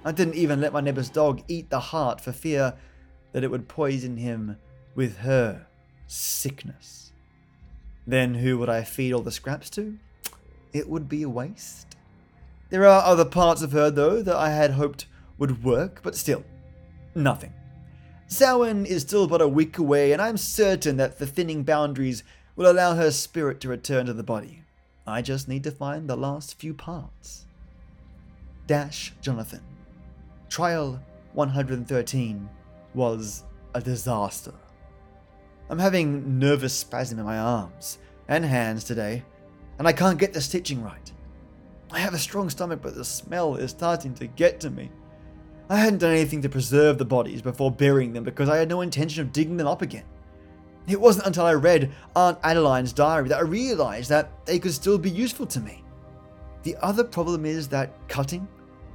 I 0.04 0.12
didn't 0.12 0.36
even 0.36 0.60
let 0.60 0.72
my 0.72 0.80
neighbor's 0.80 1.10
dog 1.10 1.42
eat 1.48 1.68
the 1.68 1.80
heart 1.80 2.20
for 2.20 2.30
fear 2.30 2.74
that 3.32 3.42
it 3.42 3.50
would 3.50 3.66
poison 3.66 4.18
him 4.18 4.56
with 4.94 5.16
her 5.16 5.66
sickness. 6.06 7.05
Then 8.06 8.34
who 8.34 8.58
would 8.58 8.68
I 8.68 8.82
feed 8.82 9.12
all 9.12 9.22
the 9.22 9.32
scraps 9.32 9.68
to? 9.70 9.98
It 10.72 10.88
would 10.88 11.08
be 11.08 11.22
a 11.22 11.28
waste. 11.28 11.96
There 12.70 12.86
are 12.86 13.04
other 13.04 13.24
parts 13.24 13.62
of 13.62 13.72
her, 13.72 13.90
though, 13.90 14.22
that 14.22 14.36
I 14.36 14.50
had 14.50 14.72
hoped 14.72 15.06
would 15.38 15.64
work, 15.64 16.00
but 16.02 16.16
still, 16.16 16.44
nothing. 17.14 17.52
Samhain 18.28 18.86
is 18.86 19.02
still 19.02 19.26
but 19.26 19.40
a 19.40 19.48
week 19.48 19.78
away, 19.78 20.12
and 20.12 20.20
I'm 20.20 20.36
certain 20.36 20.96
that 20.96 21.18
the 21.18 21.26
thinning 21.26 21.62
boundaries 21.62 22.24
will 22.56 22.70
allow 22.70 22.94
her 22.94 23.10
spirit 23.10 23.60
to 23.60 23.68
return 23.68 24.06
to 24.06 24.12
the 24.12 24.22
body. 24.22 24.62
I 25.06 25.22
just 25.22 25.48
need 25.48 25.62
to 25.64 25.70
find 25.70 26.08
the 26.08 26.16
last 26.16 26.58
few 26.58 26.74
parts. 26.74 27.46
Dash 28.66 29.12
Jonathan. 29.20 29.62
Trial 30.48 31.00
113 31.34 32.48
was 32.94 33.44
a 33.74 33.80
disaster. 33.80 34.54
I'm 35.68 35.78
having 35.80 36.38
nervous 36.38 36.74
spasm 36.74 37.18
in 37.18 37.24
my 37.24 37.38
arms 37.38 37.98
and 38.28 38.44
hands 38.44 38.84
today, 38.84 39.24
and 39.78 39.88
I 39.88 39.92
can't 39.92 40.18
get 40.18 40.32
the 40.32 40.40
stitching 40.40 40.82
right. 40.82 41.12
I 41.90 41.98
have 41.98 42.14
a 42.14 42.18
strong 42.18 42.50
stomach, 42.50 42.80
but 42.82 42.94
the 42.94 43.04
smell 43.04 43.56
is 43.56 43.70
starting 43.70 44.14
to 44.14 44.26
get 44.28 44.60
to 44.60 44.70
me. 44.70 44.90
I 45.68 45.78
hadn't 45.78 45.98
done 45.98 46.12
anything 46.12 46.42
to 46.42 46.48
preserve 46.48 46.98
the 46.98 47.04
bodies 47.04 47.42
before 47.42 47.72
burying 47.72 48.12
them 48.12 48.22
because 48.22 48.48
I 48.48 48.58
had 48.58 48.68
no 48.68 48.80
intention 48.82 49.22
of 49.22 49.32
digging 49.32 49.56
them 49.56 49.66
up 49.66 49.82
again. 49.82 50.04
It 50.86 51.00
wasn't 51.00 51.26
until 51.26 51.46
I 51.46 51.54
read 51.54 51.90
Aunt 52.14 52.38
Adeline's 52.44 52.92
diary 52.92 53.28
that 53.28 53.38
I 53.38 53.42
realized 53.42 54.08
that 54.10 54.46
they 54.46 54.60
could 54.60 54.72
still 54.72 54.98
be 54.98 55.10
useful 55.10 55.46
to 55.46 55.58
me. 55.58 55.82
The 56.62 56.76
other 56.76 57.02
problem 57.02 57.44
is 57.44 57.66
that 57.68 57.92
cutting, 58.06 58.46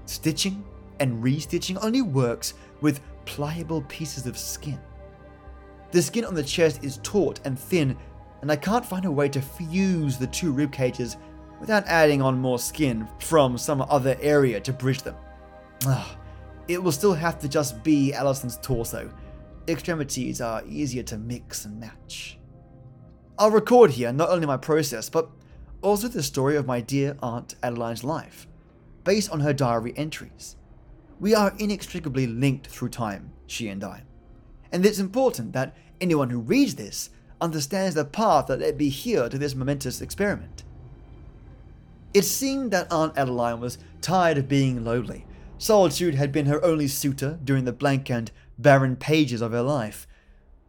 stitching, 0.06 0.64
and 1.02 1.22
restitching 1.22 1.84
only 1.84 2.02
works 2.02 2.54
with 2.80 3.02
pliable 3.26 3.82
pieces 3.84 4.26
of 4.26 4.38
skin. 4.38 4.80
The 5.92 6.02
skin 6.02 6.26
on 6.26 6.34
the 6.34 6.44
chest 6.44 6.84
is 6.84 7.00
taut 7.04 7.40
and 7.44 7.60
thin, 7.60 7.98
and 8.42 8.52
I 8.52 8.56
can't 8.56 8.86
find 8.86 9.06
a 9.06 9.12
way 9.12 9.28
to 9.30 9.42
fuse 9.42 10.18
the 10.18 10.28
two 10.28 10.52
rib 10.52 10.72
cages 10.72 11.18
without 11.60 11.86
adding 11.86 12.22
on 12.22 12.40
more 12.40 12.60
skin 12.60 13.08
from 13.20 13.58
some 13.58 13.82
other 13.82 14.18
area 14.22 14.60
to 14.62 14.74
bridge 14.74 15.02
them. 15.02 15.16
Ugh, 15.86 16.18
it 16.68 16.82
will 16.82 16.92
still 16.92 17.14
have 17.14 17.40
to 17.40 17.50
just 17.50 17.84
be 17.84 18.14
Allison's 18.14 18.58
torso. 18.58 19.12
Extremities 19.68 20.42
are 20.42 20.64
easier 20.66 21.04
to 21.04 21.18
mix 21.18 21.66
and 21.66 21.80
match. 21.80 22.40
I'll 23.38 23.52
record 23.52 23.92
here 23.92 24.14
not 24.14 24.30
only 24.30 24.48
my 24.48 24.58
process, 24.58 25.10
but 25.10 25.30
also 25.82 26.08
the 26.08 26.24
story 26.24 26.56
of 26.56 26.66
my 26.66 26.80
dear 26.80 27.18
Aunt 27.22 27.56
Adeline's 27.64 28.04
life, 28.04 28.48
based 29.04 29.32
on 29.32 29.40
her 29.40 29.54
diary 29.54 29.94
entries. 29.98 30.56
We 31.20 31.36
are 31.36 31.54
inextricably 31.60 32.28
linked 32.28 32.68
through 32.68 32.90
time, 32.90 33.34
she 33.48 33.68
and 33.68 33.84
I. 33.84 34.04
And 34.72 34.86
it's 34.86 35.00
important 35.00 35.54
that 35.54 35.76
anyone 36.00 36.30
who 36.30 36.40
reads 36.40 36.76
this 36.76 37.10
understands 37.40 37.96
the 37.96 38.06
path 38.06 38.48
that 38.48 38.60
led 38.60 38.78
me 38.78 38.90
here 38.90 39.28
to 39.28 39.38
this 39.38 39.56
momentous 39.56 40.02
experiment. 40.02 40.64
It 42.14 42.24
seemed 42.24 42.72
that 42.72 42.92
Aunt 42.92 43.18
Adeline 43.18 43.60
was 43.60 43.78
tired 44.02 44.38
of 44.38 44.48
being 44.48 44.84
lonely. 44.84 45.26
Solitude 45.58 46.16
had 46.16 46.32
been 46.32 46.46
her 46.48 46.64
only 46.64 46.88
suitor 46.88 47.40
during 47.44 47.66
the 47.66 47.72
blank 47.72 48.10
and 48.10 48.32
barren 48.58 48.96
pages 48.96 49.42
of 49.42 49.52
her 49.52 49.62
life. 49.62 50.08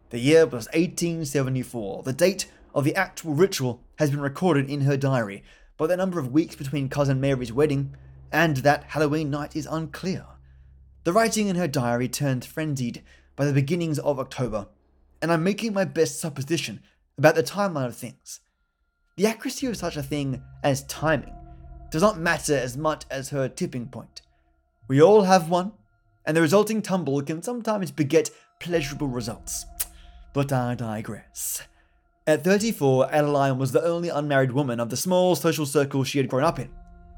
The 0.09 0.19
year 0.19 0.45
was 0.45 0.67
1874. 0.67 2.03
The 2.03 2.13
date 2.13 2.47
of 2.73 2.83
the 2.83 2.95
actual 2.95 3.33
ritual 3.33 3.81
has 3.97 4.11
been 4.11 4.21
recorded 4.21 4.69
in 4.69 4.81
her 4.81 4.97
diary, 4.97 5.43
but 5.77 5.87
the 5.87 5.97
number 5.97 6.19
of 6.19 6.31
weeks 6.31 6.55
between 6.55 6.89
Cousin 6.89 7.19
Mary's 7.19 7.51
wedding 7.51 7.95
and 8.31 8.57
that 8.57 8.83
Halloween 8.85 9.29
night 9.29 9.55
is 9.55 9.67
unclear. 9.69 10.25
The 11.03 11.13
writing 11.13 11.47
in 11.47 11.55
her 11.55 11.67
diary 11.67 12.07
turned 12.07 12.45
frenzied 12.45 13.03
by 13.35 13.45
the 13.45 13.53
beginnings 13.53 13.99
of 13.99 14.19
October, 14.19 14.67
and 15.21 15.31
I'm 15.31 15.43
making 15.43 15.73
my 15.73 15.85
best 15.85 16.19
supposition 16.19 16.81
about 17.17 17.35
the 17.35 17.43
timeline 17.43 17.87
of 17.87 17.95
things. 17.95 18.39
The 19.17 19.27
accuracy 19.27 19.67
of 19.67 19.77
such 19.77 19.97
a 19.97 20.03
thing 20.03 20.41
as 20.63 20.83
timing 20.83 21.35
does 21.91 22.01
not 22.01 22.19
matter 22.19 22.55
as 22.55 22.75
much 22.75 23.05
as 23.11 23.29
her 23.29 23.47
tipping 23.47 23.87
point. 23.87 24.21
We 24.87 25.01
all 25.01 25.23
have 25.23 25.49
one, 25.49 25.73
and 26.25 26.35
the 26.35 26.41
resulting 26.41 26.81
tumble 26.81 27.21
can 27.21 27.41
sometimes 27.41 27.91
beget 27.91 28.31
pleasurable 28.59 29.07
results. 29.07 29.65
But 30.33 30.51
I 30.51 30.75
digress. 30.75 31.61
At 32.25 32.43
34, 32.43 33.13
Adeline 33.13 33.57
was 33.57 33.71
the 33.71 33.83
only 33.83 34.09
unmarried 34.09 34.53
woman 34.53 34.79
of 34.79 34.89
the 34.89 34.97
small 34.97 35.35
social 35.35 35.65
circle 35.65 36.03
she 36.03 36.17
had 36.17 36.29
grown 36.29 36.43
up 36.43 36.59
in. 36.59 36.69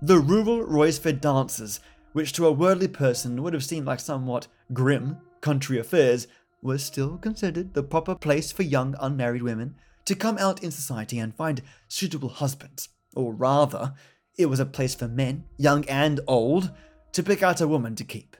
The 0.01 0.19
rural 0.19 0.63
Royceford 0.63 1.21
dancers 1.21 1.79
which 2.15 2.31
to 2.31 2.47
a 2.47 2.51
worldly 2.51 2.87
person 2.87 3.43
would 3.43 3.53
have 3.53 3.63
seemed 3.63 3.85
like 3.85 3.99
somewhat 3.99 4.47
grim 4.71 5.17
country 5.45 5.77
affairs, 5.77 6.27
was 6.63 6.83
still 6.83 7.19
considered 7.19 7.75
the 7.75 7.83
proper 7.83 8.15
place 8.15 8.51
for 8.51 8.63
young 8.63 8.95
unmarried 8.99 9.43
women 9.43 9.75
to 10.03 10.15
come 10.15 10.39
out 10.39 10.63
in 10.63 10.71
society 10.71 11.19
and 11.19 11.35
find 11.35 11.61
suitable 11.87 12.29
husbands. 12.29 12.89
Or 13.15 13.31
rather, 13.31 13.93
it 14.39 14.47
was 14.47 14.59
a 14.59 14.65
place 14.65 14.95
for 14.95 15.07
men, 15.07 15.43
young 15.57 15.85
and 15.85 16.19
old, 16.25 16.71
to 17.11 17.21
pick 17.21 17.43
out 17.43 17.61
a 17.61 17.67
woman 17.67 17.93
to 17.95 18.03
keep. 18.03 18.35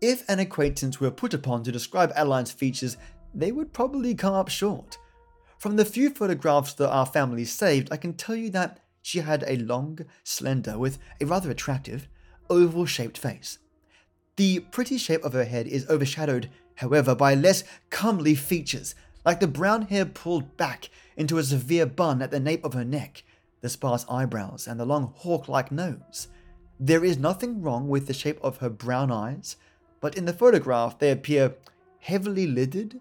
If 0.00 0.26
an 0.30 0.38
acquaintance 0.38 0.98
were 0.98 1.10
put 1.10 1.34
upon 1.34 1.62
to 1.64 1.70
describe 1.70 2.10
Adeline's 2.16 2.52
features, 2.52 2.96
they 3.34 3.52
would 3.52 3.74
probably 3.74 4.14
come 4.14 4.32
up 4.32 4.48
short. 4.48 4.96
From 5.58 5.76
the 5.76 5.84
few 5.84 6.08
photographs 6.08 6.72
that 6.74 6.90
our 6.90 7.06
family 7.06 7.44
saved, 7.44 7.92
I 7.92 7.98
can 7.98 8.14
tell 8.14 8.34
you 8.34 8.48
that 8.50 8.80
she 9.02 9.18
had 9.18 9.44
a 9.46 9.58
long, 9.58 9.98
slender, 10.24 10.78
with 10.78 10.98
a 11.20 11.26
rather 11.26 11.50
attractive, 11.50 12.08
oval 12.48 12.86
shaped 12.86 13.18
face. 13.18 13.58
The 14.36 14.60
pretty 14.60 14.96
shape 14.96 15.24
of 15.24 15.34
her 15.34 15.44
head 15.44 15.66
is 15.66 15.88
overshadowed, 15.88 16.48
however, 16.76 17.14
by 17.14 17.34
less 17.34 17.64
comely 17.90 18.34
features, 18.34 18.94
like 19.24 19.40
the 19.40 19.46
brown 19.46 19.82
hair 19.82 20.06
pulled 20.06 20.56
back 20.56 20.88
into 21.16 21.38
a 21.38 21.42
severe 21.42 21.86
bun 21.86 22.22
at 22.22 22.30
the 22.30 22.40
nape 22.40 22.64
of 22.64 22.72
her 22.72 22.84
neck, 22.84 23.24
the 23.60 23.68
sparse 23.68 24.06
eyebrows, 24.08 24.66
and 24.66 24.80
the 24.80 24.86
long 24.86 25.12
hawk 25.16 25.48
like 25.48 25.70
nose. 25.70 26.28
There 26.80 27.04
is 27.04 27.18
nothing 27.18 27.62
wrong 27.62 27.88
with 27.88 28.06
the 28.06 28.14
shape 28.14 28.40
of 28.42 28.56
her 28.58 28.70
brown 28.70 29.12
eyes, 29.12 29.56
but 30.00 30.16
in 30.16 30.24
the 30.24 30.32
photograph 30.32 30.98
they 30.98 31.10
appear 31.10 31.54
heavily 32.00 32.46
lidded, 32.46 33.00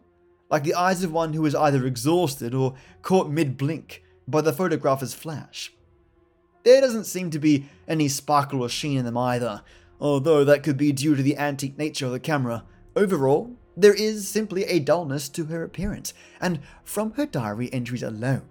like 0.49 0.63
the 0.63 0.75
eyes 0.75 1.03
of 1.03 1.11
one 1.11 1.33
who 1.33 1.45
is 1.45 1.55
either 1.55 1.85
exhausted 1.85 2.53
or 2.53 2.75
caught 3.01 3.29
mid 3.29 3.57
blink, 3.57 4.03
by 4.27 4.41
the 4.41 4.53
photographer's 4.53 5.13
flash. 5.13 5.73
There 6.63 6.81
doesn't 6.81 7.05
seem 7.05 7.31
to 7.31 7.39
be 7.39 7.65
any 7.87 8.07
sparkle 8.07 8.61
or 8.61 8.69
sheen 8.69 8.99
in 8.99 9.05
them 9.05 9.17
either, 9.17 9.63
although 10.01 10.43
that 10.43 10.63
could 10.63 10.77
be 10.77 10.91
due 10.91 11.15
to 11.15 11.21
the 11.21 11.37
antique 11.37 11.77
nature 11.77 12.07
of 12.07 12.11
the 12.11 12.19
camera. 12.19 12.65
Overall, 12.95 13.55
there 13.77 13.93
is 13.93 14.27
simply 14.27 14.65
a 14.65 14.79
dullness 14.79 15.29
to 15.29 15.45
her 15.45 15.63
appearance, 15.63 16.13
and 16.41 16.59
from 16.83 17.11
her 17.11 17.25
diary 17.25 17.71
entries 17.71 18.03
alone, 18.03 18.41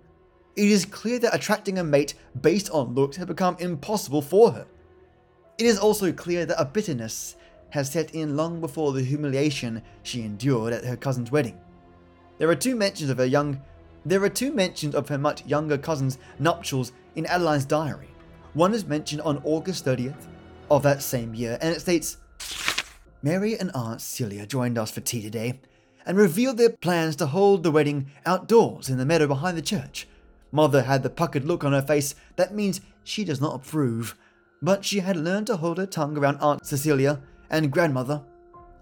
it 0.57 0.69
is 0.69 0.85
clear 0.85 1.19
that 1.19 1.35
attracting 1.35 1.79
a 1.79 1.85
mate 1.85 2.15
based 2.41 2.71
on 2.71 2.95
looks 2.95 3.17
had 3.17 3.29
become 3.29 3.57
impossible 3.59 4.23
for 4.23 4.53
her. 4.53 4.67
It 5.59 5.67
is 5.67 5.79
also 5.79 6.13
clear 6.13 6.47
that 6.47 6.61
a 6.61 6.65
bitterness 6.65 7.37
has 7.71 7.91
set 7.91 8.15
in 8.15 8.37
long 8.37 8.61
before 8.61 8.93
the 8.93 9.03
humiliation 9.03 9.83
she 10.03 10.23
endured 10.23 10.73
at 10.73 10.85
her 10.85 10.97
cousin's 10.97 11.31
wedding. 11.31 11.59
There 12.39 12.49
are 12.49 12.55
two 12.55 12.77
mentions 12.77 13.11
of 13.11 13.19
her 13.19 13.27
young 13.27 13.61
there 14.07 14.23
are 14.25 14.31
two 14.31 14.51
mentions 14.51 14.95
of 14.95 15.11
her 15.11 15.19
much 15.19 15.45
younger 15.45 15.77
cousin's 15.77 16.17
nuptials 16.39 16.93
in 17.17 17.27
Adeline's 17.27 17.67
diary. 17.67 18.09
One 18.55 18.73
is 18.73 18.87
mentioned 18.87 19.21
on 19.21 19.43
August 19.45 19.85
30th 19.85 20.27
of 20.71 20.83
that 20.85 21.03
same 21.03 21.35
year, 21.35 21.59
and 21.61 21.75
it 21.75 21.81
states 21.81 22.17
Mary 23.23 23.59
and 23.59 23.71
Aunt 23.75 24.01
Celia 24.01 24.47
joined 24.47 24.79
us 24.79 24.91
for 24.91 25.01
tea 25.01 25.21
today 25.21 25.61
and 26.07 26.17
revealed 26.17 26.57
their 26.57 26.71
plans 26.71 27.17
to 27.17 27.27
hold 27.27 27.63
the 27.63 27.71
wedding 27.71 28.07
outdoors 28.25 28.89
in 28.89 28.97
the 28.97 29.05
meadow 29.05 29.27
behind 29.27 29.59
the 29.59 29.63
church. 29.63 30.09
Mother 30.53 30.83
had 30.83 31.03
the 31.03 31.11
puckered 31.11 31.45
look 31.45 31.65
on 31.65 31.73
her 31.73 31.83
face 31.83 32.15
that 32.37 32.55
means 32.55 32.81
she 33.05 33.25
does 33.25 33.41
not 33.41 33.55
approve, 33.55 34.17
but 34.63 34.85
she 34.85 35.01
had 35.01 35.17
learned 35.17 35.49
to 35.49 35.57
hold 35.57 35.79
her 35.79 35.87
tongue 35.87 36.17
around 36.17 36.39
Aunt 36.39 36.65
Cecilia 36.65 37.21
and 37.51 37.71
grandmother. 37.71 38.23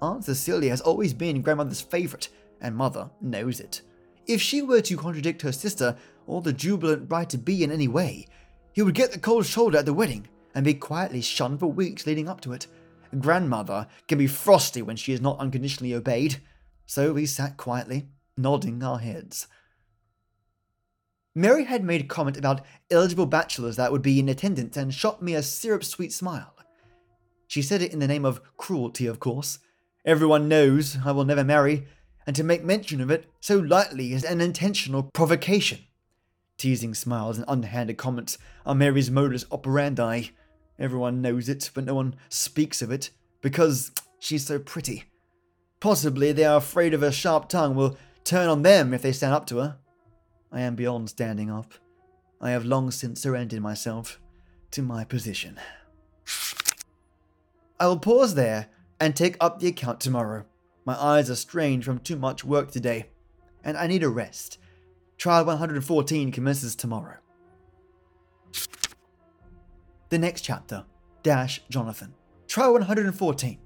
Aunt 0.01 0.24
Cecilia 0.24 0.70
has 0.70 0.81
always 0.81 1.12
been 1.12 1.42
grandmother's 1.42 1.81
favourite, 1.81 2.29
and 2.61 2.77
mother 2.77 3.11
knows 3.20 3.61
it. 3.61 3.83
If 4.27 4.40
she 4.40 4.62
were 4.62 4.83
to 4.83 4.96
contradict 4.96 5.42
her 5.42 5.53
sister 5.53 5.96
or 6.27 6.42
the 6.42 6.53
jubilant 6.53 7.09
bride 7.09 7.31
to 7.31 7.38
be 7.38 7.64
in 7.64 7.72
any 7.72 7.88
way, 7.88 8.27
he 8.72 8.83
would 8.83 8.94
get 8.94 9.11
the 9.11 9.18
cold 9.18 9.46
shoulder 9.46 9.79
at 9.79 9.87
the 9.87 9.94
wedding 9.94 10.29
and 10.58 10.64
be 10.64 10.74
quietly 10.74 11.20
shunned 11.20 11.60
for 11.60 11.68
weeks 11.68 12.04
leading 12.04 12.28
up 12.28 12.40
to 12.40 12.52
it. 12.52 12.66
Grandmother 13.20 13.86
can 14.08 14.18
be 14.18 14.26
frosty 14.26 14.82
when 14.82 14.96
she 14.96 15.12
is 15.12 15.20
not 15.20 15.38
unconditionally 15.38 15.94
obeyed, 15.94 16.38
so 16.84 17.12
we 17.12 17.26
sat 17.26 17.56
quietly, 17.56 18.08
nodding 18.36 18.82
our 18.82 18.98
heads. 18.98 19.46
Mary 21.32 21.62
had 21.62 21.84
made 21.84 22.00
a 22.00 22.08
comment 22.08 22.36
about 22.36 22.62
eligible 22.90 23.24
bachelors 23.24 23.76
that 23.76 23.92
would 23.92 24.02
be 24.02 24.18
in 24.18 24.28
attendance 24.28 24.76
and 24.76 24.92
shot 24.92 25.22
me 25.22 25.36
a 25.36 25.44
syrup 25.44 25.84
sweet 25.84 26.12
smile. 26.12 26.56
She 27.46 27.62
said 27.62 27.80
it 27.80 27.92
in 27.92 28.00
the 28.00 28.08
name 28.08 28.24
of 28.24 28.40
cruelty, 28.56 29.06
of 29.06 29.20
course. 29.20 29.60
Everyone 30.04 30.48
knows 30.48 30.98
I 31.04 31.12
will 31.12 31.24
never 31.24 31.44
marry, 31.44 31.86
and 32.26 32.34
to 32.34 32.42
make 32.42 32.64
mention 32.64 33.00
of 33.00 33.12
it 33.12 33.30
so 33.38 33.58
lightly 33.60 34.12
is 34.12 34.24
an 34.24 34.40
intentional 34.40 35.04
provocation. 35.04 35.84
Teasing 36.56 36.96
smiles 36.96 37.38
and 37.38 37.44
underhanded 37.46 37.96
comments 37.96 38.36
are 38.66 38.74
Mary's 38.74 39.08
modus 39.08 39.44
operandi. 39.52 40.30
Everyone 40.78 41.20
knows 41.20 41.48
it, 41.48 41.70
but 41.74 41.84
no 41.84 41.94
one 41.94 42.14
speaks 42.28 42.82
of 42.82 42.90
it 42.90 43.10
because 43.40 43.90
she's 44.18 44.46
so 44.46 44.58
pretty. 44.58 45.04
Possibly 45.80 46.32
they 46.32 46.44
are 46.44 46.58
afraid 46.58 46.94
of 46.94 47.00
her 47.00 47.12
sharp 47.12 47.48
tongue 47.48 47.74
will 47.74 47.96
turn 48.24 48.48
on 48.48 48.62
them 48.62 48.92
if 48.92 49.02
they 49.02 49.12
stand 49.12 49.34
up 49.34 49.46
to 49.46 49.58
her. 49.58 49.78
I 50.52 50.60
am 50.60 50.74
beyond 50.74 51.10
standing 51.10 51.50
up. 51.50 51.74
I 52.40 52.50
have 52.50 52.64
long 52.64 52.90
since 52.90 53.20
surrendered 53.20 53.60
myself 53.60 54.20
to 54.70 54.82
my 54.82 55.04
position. 55.04 55.58
I 57.80 57.86
will 57.86 57.98
pause 57.98 58.34
there 58.34 58.68
and 59.00 59.14
take 59.14 59.36
up 59.40 59.60
the 59.60 59.68
account 59.68 60.00
tomorrow. 60.00 60.44
My 60.84 60.94
eyes 60.94 61.30
are 61.30 61.36
strained 61.36 61.84
from 61.84 61.98
too 61.98 62.16
much 62.16 62.44
work 62.44 62.70
today, 62.70 63.06
and 63.62 63.76
I 63.76 63.86
need 63.86 64.02
a 64.02 64.08
rest. 64.08 64.58
Trial 65.16 65.44
114 65.44 66.32
commences 66.32 66.74
tomorrow. 66.74 67.16
The 70.10 70.18
next 70.18 70.40
chapter 70.40 70.84
Dash 71.22 71.60
Jonathan. 71.68 72.14
Trial 72.46 72.72
114. 72.72 73.58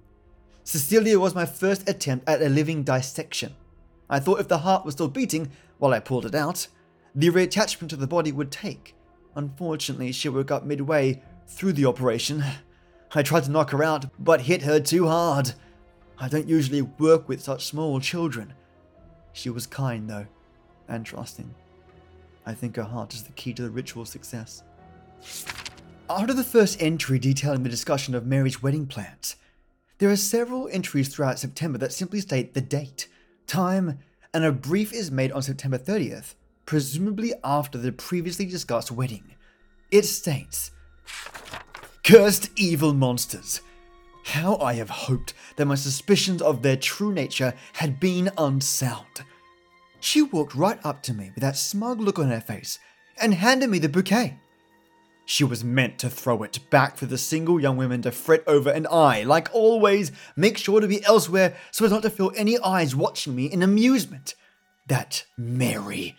Cecilia 0.64 1.20
was 1.20 1.36
my 1.36 1.46
first 1.46 1.88
attempt 1.88 2.28
at 2.28 2.42
a 2.42 2.48
living 2.48 2.82
dissection. 2.82 3.54
I 4.10 4.18
thought 4.18 4.40
if 4.40 4.48
the 4.48 4.58
heart 4.58 4.84
was 4.84 4.94
still 4.94 5.06
beating 5.06 5.52
while 5.78 5.92
I 5.92 6.00
pulled 6.00 6.26
it 6.26 6.34
out, 6.34 6.66
the 7.14 7.28
reattachment 7.28 7.90
to 7.90 7.96
the 7.96 8.08
body 8.08 8.32
would 8.32 8.50
take. 8.50 8.96
Unfortunately, 9.36 10.10
she 10.10 10.28
woke 10.28 10.50
up 10.50 10.64
midway 10.64 11.22
through 11.46 11.74
the 11.74 11.86
operation. 11.86 12.42
I 13.14 13.22
tried 13.22 13.44
to 13.44 13.50
knock 13.50 13.70
her 13.70 13.84
out, 13.84 14.06
but 14.18 14.40
hit 14.40 14.62
her 14.62 14.80
too 14.80 15.06
hard. 15.06 15.52
I 16.18 16.28
don't 16.28 16.48
usually 16.48 16.82
work 16.82 17.28
with 17.28 17.40
such 17.40 17.66
small 17.66 18.00
children. 18.00 18.52
She 19.32 19.48
was 19.48 19.66
kind, 19.68 20.10
though, 20.10 20.26
and 20.88 21.06
trusting. 21.06 21.54
I 22.44 22.54
think 22.54 22.74
her 22.74 22.82
heart 22.82 23.14
is 23.14 23.22
the 23.22 23.32
key 23.32 23.52
to 23.54 23.62
the 23.62 23.70
ritual's 23.70 24.10
success. 24.10 24.64
After 26.10 26.34
the 26.34 26.44
first 26.44 26.82
entry 26.82 27.18
detailing 27.18 27.62
the 27.62 27.68
discussion 27.68 28.14
of 28.14 28.26
Mary's 28.26 28.62
wedding 28.62 28.86
plans, 28.86 29.36
there 29.98 30.10
are 30.10 30.16
several 30.16 30.68
entries 30.72 31.08
throughout 31.08 31.38
September 31.38 31.78
that 31.78 31.92
simply 31.92 32.20
state 32.20 32.54
the 32.54 32.60
date, 32.60 33.08
time, 33.46 33.98
and 34.34 34.44
a 34.44 34.52
brief 34.52 34.92
is 34.92 35.10
made 35.10 35.32
on 35.32 35.42
September 35.42 35.78
30th, 35.78 36.34
presumably 36.66 37.32
after 37.44 37.78
the 37.78 37.92
previously 37.92 38.44
discussed 38.44 38.90
wedding. 38.90 39.34
It 39.90 40.04
states 40.04 40.72
Cursed 42.04 42.50
evil 42.56 42.92
monsters! 42.92 43.60
How 44.24 44.56
I 44.56 44.74
have 44.74 44.90
hoped 44.90 45.34
that 45.56 45.66
my 45.66 45.76
suspicions 45.76 46.42
of 46.42 46.62
their 46.62 46.76
true 46.76 47.12
nature 47.12 47.54
had 47.74 48.00
been 48.00 48.30
unsound. 48.36 49.22
She 50.00 50.22
walked 50.22 50.54
right 50.54 50.78
up 50.84 51.02
to 51.04 51.14
me 51.14 51.30
with 51.34 51.42
that 51.42 51.56
smug 51.56 52.00
look 52.00 52.18
on 52.18 52.28
her 52.28 52.40
face 52.40 52.78
and 53.20 53.34
handed 53.34 53.70
me 53.70 53.78
the 53.78 53.88
bouquet. 53.88 54.38
She 55.24 55.44
was 55.44 55.62
meant 55.62 55.98
to 56.00 56.10
throw 56.10 56.42
it 56.42 56.58
back 56.70 56.96
for 56.96 57.06
the 57.06 57.16
single 57.16 57.60
young 57.60 57.76
women 57.76 58.02
to 58.02 58.10
fret 58.10 58.42
over, 58.46 58.70
and 58.70 58.86
I, 58.88 59.22
like 59.22 59.48
always, 59.52 60.12
make 60.36 60.58
sure 60.58 60.80
to 60.80 60.88
be 60.88 61.04
elsewhere 61.04 61.56
so 61.70 61.84
as 61.84 61.90
not 61.90 62.02
to 62.02 62.10
feel 62.10 62.32
any 62.36 62.58
eyes 62.58 62.96
watching 62.96 63.34
me 63.34 63.46
in 63.46 63.62
amusement. 63.62 64.34
That 64.88 65.24
Mary, 65.36 66.16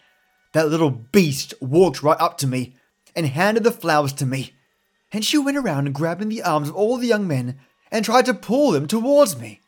that 0.53 0.69
little 0.69 0.89
beast, 0.89 1.53
walked 1.59 2.01
right 2.01 2.19
up 2.19 2.37
to 2.39 2.47
me 2.47 2.75
and 3.15 3.27
handed 3.27 3.63
the 3.63 3.71
flowers 3.71 4.13
to 4.13 4.25
me, 4.25 4.53
and 5.11 5.23
she 5.23 5.37
went 5.37 5.57
around 5.57 5.85
and 5.85 5.95
grabbing 5.95 6.29
the 6.29 6.43
arms 6.43 6.69
of 6.69 6.75
all 6.75 6.97
the 6.97 7.07
young 7.07 7.27
men 7.27 7.59
and 7.91 8.03
tried 8.03 8.25
to 8.25 8.33
pull 8.33 8.71
them 8.71 8.87
towards 8.87 9.37
me. 9.37 9.61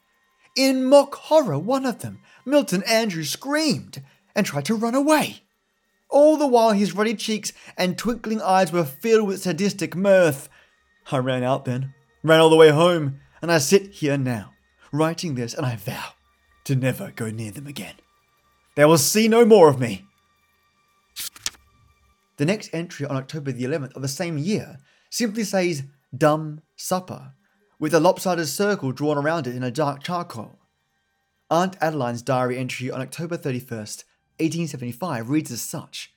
In 0.55 0.85
mock 0.85 1.13
horror, 1.15 1.59
one 1.59 1.85
of 1.85 1.99
them, 1.99 2.19
Milton 2.45 2.83
Andrews, 2.83 3.29
screamed 3.29 4.01
and 4.33 4.45
tried 4.45 4.65
to 4.65 4.75
run 4.75 4.95
away. 4.95 5.43
All 6.15 6.37
the 6.37 6.47
while 6.47 6.71
his 6.71 6.95
ruddy 6.95 7.13
cheeks 7.13 7.51
and 7.77 7.97
twinkling 7.97 8.41
eyes 8.41 8.71
were 8.71 8.85
filled 8.85 9.27
with 9.27 9.41
sadistic 9.41 9.97
mirth. 9.97 10.47
I 11.11 11.17
ran 11.17 11.43
out 11.43 11.65
then, 11.65 11.93
ran 12.23 12.39
all 12.39 12.49
the 12.49 12.55
way 12.55 12.69
home, 12.69 13.19
and 13.41 13.51
I 13.51 13.57
sit 13.57 13.87
here 13.95 14.17
now, 14.17 14.53
writing 14.93 15.35
this, 15.35 15.53
and 15.53 15.65
I 15.65 15.75
vow 15.75 16.13
to 16.63 16.75
never 16.77 17.11
go 17.11 17.29
near 17.29 17.51
them 17.51 17.67
again. 17.67 17.95
They 18.77 18.85
will 18.85 18.97
see 18.97 19.27
no 19.27 19.43
more 19.43 19.67
of 19.67 19.77
me. 19.77 20.05
The 22.37 22.45
next 22.45 22.69
entry 22.71 23.05
on 23.05 23.17
October 23.17 23.51
the 23.51 23.65
11th 23.65 23.93
of 23.93 24.01
the 24.01 24.07
same 24.07 24.37
year 24.37 24.77
simply 25.09 25.43
says 25.43 25.83
Dumb 26.17 26.61
Supper 26.77 27.33
with 27.77 27.93
a 27.93 27.99
lopsided 27.99 28.47
circle 28.47 28.93
drawn 28.93 29.17
around 29.17 29.47
it 29.47 29.55
in 29.55 29.63
a 29.63 29.69
dark 29.69 30.01
charcoal. 30.01 30.59
Aunt 31.51 31.75
Adeline's 31.81 32.21
diary 32.21 32.57
entry 32.57 32.89
on 32.89 33.01
October 33.01 33.37
31st, 33.37 34.05
1875 34.39 35.29
reads 35.29 35.51
as 35.51 35.61
such 35.61 36.13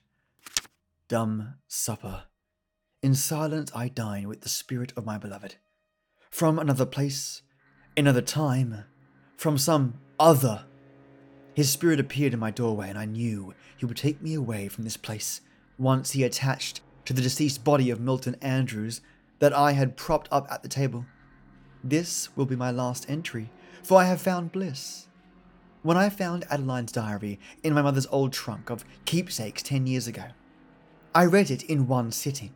Dumb 1.07 1.55
supper. 1.69 2.23
In 3.01 3.15
silence 3.15 3.71
I 3.73 3.87
dine 3.87 4.27
with 4.27 4.41
the 4.41 4.49
spirit 4.49 4.91
of 4.97 5.05
my 5.05 5.17
beloved. 5.17 5.55
From 6.29 6.59
another 6.59 6.85
place, 6.85 7.43
another 7.95 8.21
time, 8.21 8.83
from 9.37 9.57
some 9.57 10.01
other. 10.19 10.65
His 11.53 11.69
spirit 11.69 11.99
appeared 11.99 12.33
in 12.33 12.39
my 12.39 12.51
doorway, 12.51 12.89
and 12.89 12.97
I 12.97 13.05
knew 13.05 13.53
he 13.77 13.85
would 13.85 13.95
take 13.95 14.21
me 14.21 14.33
away 14.33 14.67
from 14.67 14.83
this 14.83 14.97
place 14.97 15.39
once 15.77 16.11
he 16.11 16.23
attached 16.25 16.81
to 17.05 17.13
the 17.13 17.21
deceased 17.21 17.63
body 17.63 17.89
of 17.89 18.01
Milton 18.01 18.35
Andrews 18.41 18.99
that 19.39 19.53
I 19.53 19.71
had 19.71 19.95
propped 19.95 20.27
up 20.29 20.45
at 20.51 20.61
the 20.61 20.69
table. 20.69 21.05
This 21.83 22.35
will 22.35 22.45
be 22.45 22.57
my 22.57 22.69
last 22.69 23.09
entry, 23.09 23.49
for 23.81 23.99
I 23.99 24.05
have 24.05 24.21
found 24.21 24.51
bliss. 24.51 25.08
When 25.81 25.95
I 25.95 26.09
found 26.09 26.45
Adeline's 26.51 26.91
diary 26.91 27.39
in 27.63 27.73
my 27.73 27.81
mother's 27.81 28.07
old 28.07 28.33
trunk 28.33 28.69
of 28.69 28.83
keepsakes 29.05 29.63
ten 29.63 29.87
years 29.87 30.07
ago, 30.07 30.25
I 31.15 31.23
read 31.23 31.49
it 31.49 31.63
in 31.63 31.87
one 31.87 32.11
sitting. 32.11 32.53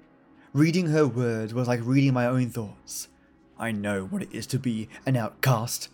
Reading 0.52 0.88
her 0.88 1.08
words 1.08 1.54
was 1.54 1.68
like 1.68 1.80
reading 1.84 2.14
my 2.14 2.28
own 2.28 2.50
thoughts. 2.50 3.08
I 3.58 3.72
know 3.72 4.04
what 4.04 4.24
it 4.24 4.34
is 4.34 4.46
to 4.48 4.60
be 4.60 4.90
an 5.06 5.16
outcast, 5.16 5.88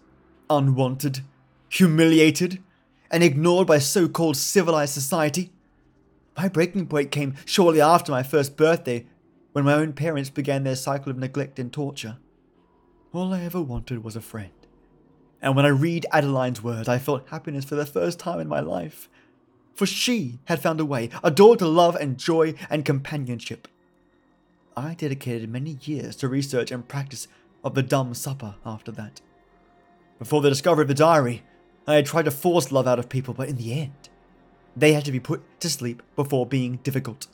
unwanted, 0.50 1.22
humiliated, 1.70 2.64
and 3.12 3.24
ignored 3.24 3.68
by 3.68 3.78
so 3.78 4.08
called 4.08 4.36
civilized 4.36 4.96
society. 4.96 5.52
My 6.36 6.50
breaking 6.50 6.88
point 6.88 7.12
came 7.12 7.36
shortly 7.46 7.80
after 7.80 8.12
my 8.12 8.24
first 8.24 8.58
birthday 8.58 9.06
when 9.52 9.66
my 9.66 9.76
own 9.76 9.94
parents 9.94 10.32
began 10.32 10.64
their 10.64 10.76
cycle 10.76 11.12
of 11.12 11.18
neglect 11.20 11.60
and 11.60 11.72
torture. 11.72 12.18
All 13.14 13.36
I 13.36 13.42
ever 13.44 13.62
wanted 13.62 14.04
was 14.04 14.16
a 14.16 14.22
friend. 14.22 14.52
And 15.42 15.56
when 15.56 15.66
I 15.66 15.70
read 15.70 16.06
Adeline's 16.12 16.62
words, 16.64 16.90
I 16.90 16.98
felt 17.00 17.30
happiness 17.30 17.66
for 17.66 17.76
the 17.76 17.86
first 17.86 18.20
time 18.20 18.40
in 18.40 18.48
my 18.48 18.60
life. 18.60 19.10
for 19.80 19.86
she 19.86 20.40
had 20.44 20.62
found 20.62 20.82
a 20.82 20.86
way, 20.86 21.10
a 21.24 21.32
door 21.32 21.56
to 21.56 21.66
love 21.66 21.96
and 21.96 22.18
joy 22.18 22.54
and 22.70 22.84
companionship. 22.84 23.66
I 24.76 24.94
dedicated 24.94 25.50
many 25.50 25.78
years 25.84 26.18
to 26.18 26.28
research 26.28 26.70
and 26.70 26.86
practice 26.86 27.30
of 27.64 27.76
the 27.76 27.82
dumb 27.82 28.14
supper 28.14 28.56
after 28.66 28.92
that. 28.92 29.22
Before 30.18 30.42
the 30.42 30.50
discovery 30.50 30.82
of 30.82 30.90
the 30.90 30.94
diary, 30.94 31.44
I 31.88 31.96
had 31.96 32.06
tried 32.06 32.26
to 32.26 32.32
force 32.32 32.74
love 32.74 32.88
out 32.88 33.00
of 33.00 33.08
people, 33.08 33.34
but 33.34 33.48
in 33.48 33.56
the 33.56 33.72
end, 33.72 34.10
they 34.76 34.92
had 34.92 35.06
to 35.06 35.14
be 35.14 35.20
put 35.22 35.44
to 35.62 35.70
sleep 35.70 36.04
before 36.18 36.46
being 36.46 36.82
difficult. 36.84 37.28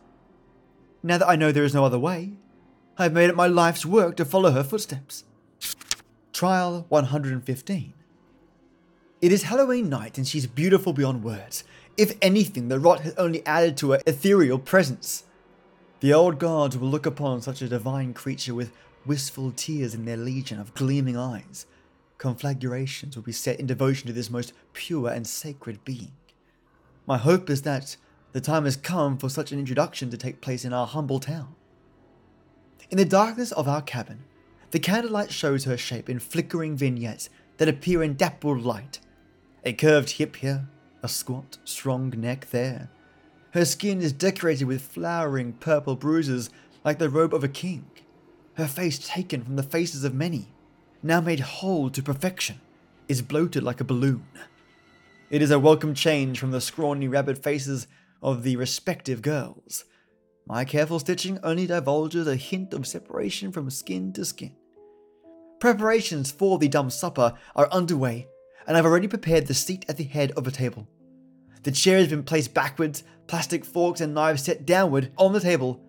Now 1.02 1.18
that 1.18 1.28
I 1.28 1.36
know 1.36 1.52
there 1.52 1.64
is 1.64 1.74
no 1.74 1.84
other 1.84 1.98
way, 1.98 2.34
I 3.00 3.04
have 3.04 3.14
made 3.14 3.32
it 3.32 3.36
my 3.36 3.48
life's 3.48 3.88
work 3.88 4.18
to 4.18 4.24
follow 4.24 4.52
her 4.52 4.64
footsteps. 4.64 5.24
Trial 6.36 6.86
115. 6.90 7.94
It 9.22 9.32
is 9.32 9.44
Halloween 9.44 9.88
night 9.88 10.18
and 10.18 10.28
she's 10.28 10.46
beautiful 10.46 10.92
beyond 10.92 11.24
words. 11.24 11.64
If 11.96 12.18
anything, 12.22 12.68
the 12.68 12.78
rot 12.78 13.00
has 13.04 13.16
only 13.16 13.42
added 13.46 13.78
to 13.78 13.92
her 13.92 14.02
ethereal 14.06 14.60
presence. 14.60 15.24
The 16.02 16.14
old 16.14 16.38
gods 16.38 16.78
will 16.78 16.90
look 16.90 17.06
upon 17.06 17.42
such 17.42 17.62
a 17.62 17.70
divine 17.70 18.14
creature 18.14 18.54
with 18.54 18.74
wistful 19.06 19.54
tears 19.56 19.94
in 19.94 20.04
their 20.04 20.18
legion 20.18 20.60
of 20.60 20.74
gleaming 20.74 21.16
eyes. 21.16 21.68
Conflagrations 22.18 23.16
will 23.16 23.24
be 23.24 23.32
set 23.32 23.58
in 23.58 23.66
devotion 23.66 24.08
to 24.08 24.14
this 24.14 24.30
most 24.30 24.52
pure 24.74 25.08
and 25.08 25.26
sacred 25.26 25.86
being. 25.86 26.12
My 27.08 27.18
hope 27.18 27.50
is 27.50 27.62
that 27.62 27.96
the 28.34 28.42
time 28.42 28.66
has 28.66 28.76
come 28.76 29.18
for 29.18 29.30
such 29.30 29.54
an 29.54 29.60
introduction 29.60 30.10
to 30.10 30.18
take 30.18 30.42
place 30.42 30.66
in 30.66 30.74
our 30.74 30.86
humble 30.86 31.22
town. 31.22 31.56
In 32.90 32.98
the 32.98 33.06
darkness 33.06 33.54
of 33.54 33.70
our 33.70 33.82
cabin, 33.82 34.26
the 34.76 34.80
candlelight 34.80 35.32
shows 35.32 35.64
her 35.64 35.78
shape 35.78 36.10
in 36.10 36.20
flickering 36.20 36.76
vignettes 36.76 37.30
that 37.56 37.70
appear 37.70 38.04
in 38.04 38.14
dappled 38.14 38.62
light. 38.62 39.00
A 39.64 39.72
curved 39.72 40.10
hip 40.10 40.36
here, 40.36 40.68
a 41.02 41.08
squat, 41.08 41.60
strong 41.64 42.10
neck 42.18 42.50
there. 42.50 42.90
Her 43.52 43.64
skin 43.64 44.02
is 44.02 44.12
decorated 44.12 44.66
with 44.66 44.82
flowering 44.82 45.54
purple 45.54 45.96
bruises 45.96 46.50
like 46.84 47.00
the 47.00 47.08
robe 47.08 47.34
of 47.34 47.42
a 47.42 47.48
king. 47.48 47.90
Her 48.56 48.68
face, 48.68 49.00
taken 49.00 49.46
from 49.46 49.56
the 49.56 49.64
faces 49.64 50.04
of 50.04 50.14
many, 50.14 50.50
now 51.02 51.22
made 51.22 51.40
whole 51.40 51.90
to 51.92 52.04
perfection, 52.04 52.60
is 53.08 53.22
bloated 53.22 53.64
like 53.64 53.80
a 53.80 53.86
balloon. 53.86 54.28
It 55.30 55.42
is 55.42 55.52
a 55.52 55.58
welcome 55.58 55.94
change 55.94 56.38
from 56.38 56.52
the 56.52 56.60
scrawny, 56.60 57.08
rabid 57.08 57.42
faces 57.42 57.88
of 58.22 58.44
the 58.44 58.58
respective 58.58 59.22
girls. 59.22 59.86
My 60.46 60.66
careful 60.66 61.00
stitching 61.00 61.40
only 61.44 61.66
divulges 61.66 62.28
a 62.28 62.36
hint 62.36 62.74
of 62.74 62.86
separation 62.86 63.54
from 63.54 63.70
skin 63.70 64.12
to 64.12 64.26
skin. 64.26 64.52
Preparations 65.60 66.32
for 66.32 66.60
the 66.60 66.68
dumb 66.68 66.90
supper 66.90 67.34
are 67.56 67.70
underway, 67.72 68.28
and 68.68 68.76
I've 68.76 68.86
already 68.86 69.08
prepared 69.08 69.48
the 69.48 69.54
seat 69.54 69.86
at 69.88 69.98
the 69.98 70.04
head 70.04 70.32
of 70.32 70.44
the 70.44 70.52
table. 70.52 70.88
The 71.64 71.72
chair 71.72 71.98
has 71.98 72.10
been 72.10 72.24
placed 72.24 72.54
backwards, 72.54 73.04
plastic 73.28 73.66
forks 73.66 74.02
and 74.02 74.14
knives 74.14 74.44
set 74.44 74.66
downward 74.66 75.12
on 75.18 75.34
the 75.34 75.40
table 75.40 75.82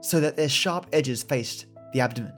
so 0.00 0.20
that 0.20 0.36
their 0.36 0.48
sharp 0.48 0.86
edges 0.92 1.22
faced 1.22 1.66
the 1.92 2.00
abdomen. 2.00 2.32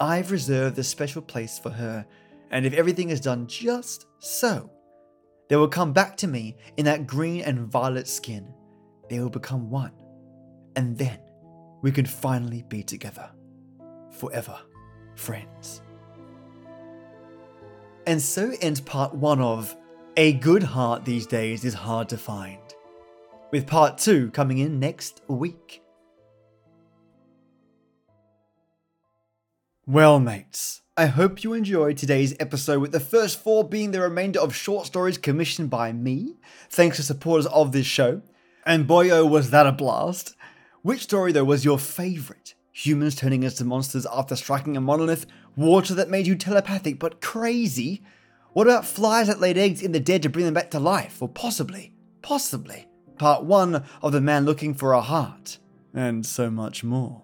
I've 0.00 0.32
reserved 0.32 0.78
a 0.78 0.84
special 0.84 1.22
place 1.22 1.58
for 1.58 1.70
her, 1.70 2.04
and 2.50 2.66
if 2.66 2.74
everything 2.74 3.10
is 3.10 3.20
done 3.20 3.46
just 3.46 4.06
so, 4.18 4.70
they 5.48 5.56
will 5.56 5.68
come 5.68 5.92
back 5.92 6.16
to 6.18 6.26
me 6.26 6.56
in 6.76 6.84
that 6.86 7.06
green 7.06 7.42
and 7.42 7.70
violet 7.70 8.08
skin. 8.08 8.52
They 9.08 9.20
will 9.20 9.30
become 9.30 9.70
one, 9.70 9.92
and 10.76 10.98
then 10.98 11.18
we 11.82 11.92
can 11.92 12.06
finally 12.06 12.64
be 12.68 12.82
together. 12.82 13.30
Forever, 14.10 14.58
friends. 15.14 15.82
And 18.06 18.20
so 18.20 18.52
ends 18.60 18.80
part 18.80 19.14
one 19.14 19.40
of 19.40 19.74
A 20.16 20.34
Good 20.34 20.62
Heart 20.62 21.04
These 21.04 21.26
Days 21.26 21.64
is 21.64 21.74
Hard 21.74 22.08
to 22.10 22.18
Find, 22.18 22.60
with 23.50 23.66
part 23.66 23.98
two 23.98 24.30
coming 24.30 24.58
in 24.58 24.78
next 24.78 25.22
week. 25.26 25.82
Well, 29.86 30.18
mates, 30.18 30.82
I 30.96 31.06
hope 31.06 31.42
you 31.44 31.52
enjoyed 31.52 31.98
today's 31.98 32.34
episode, 32.40 32.80
with 32.80 32.92
the 32.92 33.00
first 33.00 33.42
four 33.42 33.68
being 33.68 33.90
the 33.90 34.00
remainder 34.00 34.40
of 34.40 34.54
short 34.54 34.86
stories 34.86 35.18
commissioned 35.18 35.68
by 35.68 35.92
me, 35.92 36.36
thanks 36.70 36.96
to 36.96 37.02
supporters 37.02 37.46
of 37.46 37.72
this 37.72 37.86
show. 37.86 38.22
And 38.64 38.86
boy, 38.86 39.10
oh, 39.10 39.26
was 39.26 39.50
that 39.50 39.66
a 39.66 39.72
blast! 39.72 40.34
Which 40.82 41.02
story, 41.02 41.32
though, 41.32 41.44
was 41.44 41.64
your 41.64 41.78
favourite? 41.78 42.53
Humans 42.74 43.14
turning 43.14 43.42
into 43.42 43.64
monsters 43.64 44.06
after 44.06 44.36
striking 44.36 44.76
a 44.76 44.80
monolith? 44.80 45.26
Water 45.56 45.94
that 45.94 46.10
made 46.10 46.26
you 46.26 46.36
telepathic 46.36 46.98
but 46.98 47.20
crazy? 47.20 48.02
What 48.52 48.66
about 48.66 48.84
flies 48.84 49.26
that 49.28 49.40
laid 49.40 49.56
eggs 49.56 49.82
in 49.82 49.92
the 49.92 50.00
dead 50.00 50.22
to 50.22 50.28
bring 50.28 50.44
them 50.44 50.54
back 50.54 50.70
to 50.72 50.78
life? 50.78 51.22
Or 51.22 51.28
possibly, 51.28 51.92
possibly, 52.22 52.86
part 53.18 53.44
one 53.44 53.84
of 54.02 54.12
The 54.12 54.20
Man 54.20 54.44
Looking 54.44 54.74
for 54.74 54.92
a 54.92 55.00
Heart? 55.00 55.58
And 55.94 56.26
so 56.26 56.50
much 56.50 56.84
more. 56.84 57.22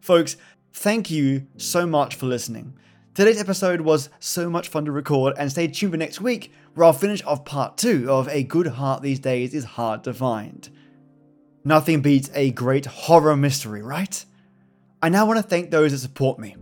Folks, 0.00 0.36
Thank 0.72 1.10
you 1.10 1.46
so 1.56 1.86
much 1.86 2.14
for 2.14 2.26
listening. 2.26 2.74
Today's 3.14 3.40
episode 3.40 3.80
was 3.80 4.08
so 4.20 4.48
much 4.48 4.68
fun 4.68 4.84
to 4.84 4.92
record, 4.92 5.34
and 5.36 5.50
stay 5.50 5.66
tuned 5.66 5.92
for 5.92 5.98
next 5.98 6.20
week 6.20 6.52
where 6.74 6.86
I'll 6.86 6.92
finish 6.92 7.24
off 7.24 7.44
part 7.44 7.76
two 7.76 8.06
of 8.10 8.28
A 8.28 8.44
Good 8.44 8.68
Heart 8.68 9.02
These 9.02 9.18
Days 9.18 9.52
is 9.52 9.64
Hard 9.64 10.04
to 10.04 10.14
Find. 10.14 10.68
Nothing 11.64 12.00
beats 12.00 12.30
a 12.34 12.52
great 12.52 12.86
horror 12.86 13.36
mystery, 13.36 13.82
right? 13.82 14.24
I 15.02 15.08
now 15.08 15.24
want 15.24 15.38
to 15.38 15.42
thank 15.42 15.70
those 15.70 15.92
that 15.92 15.98
support 15.98 16.38
me. 16.38 16.56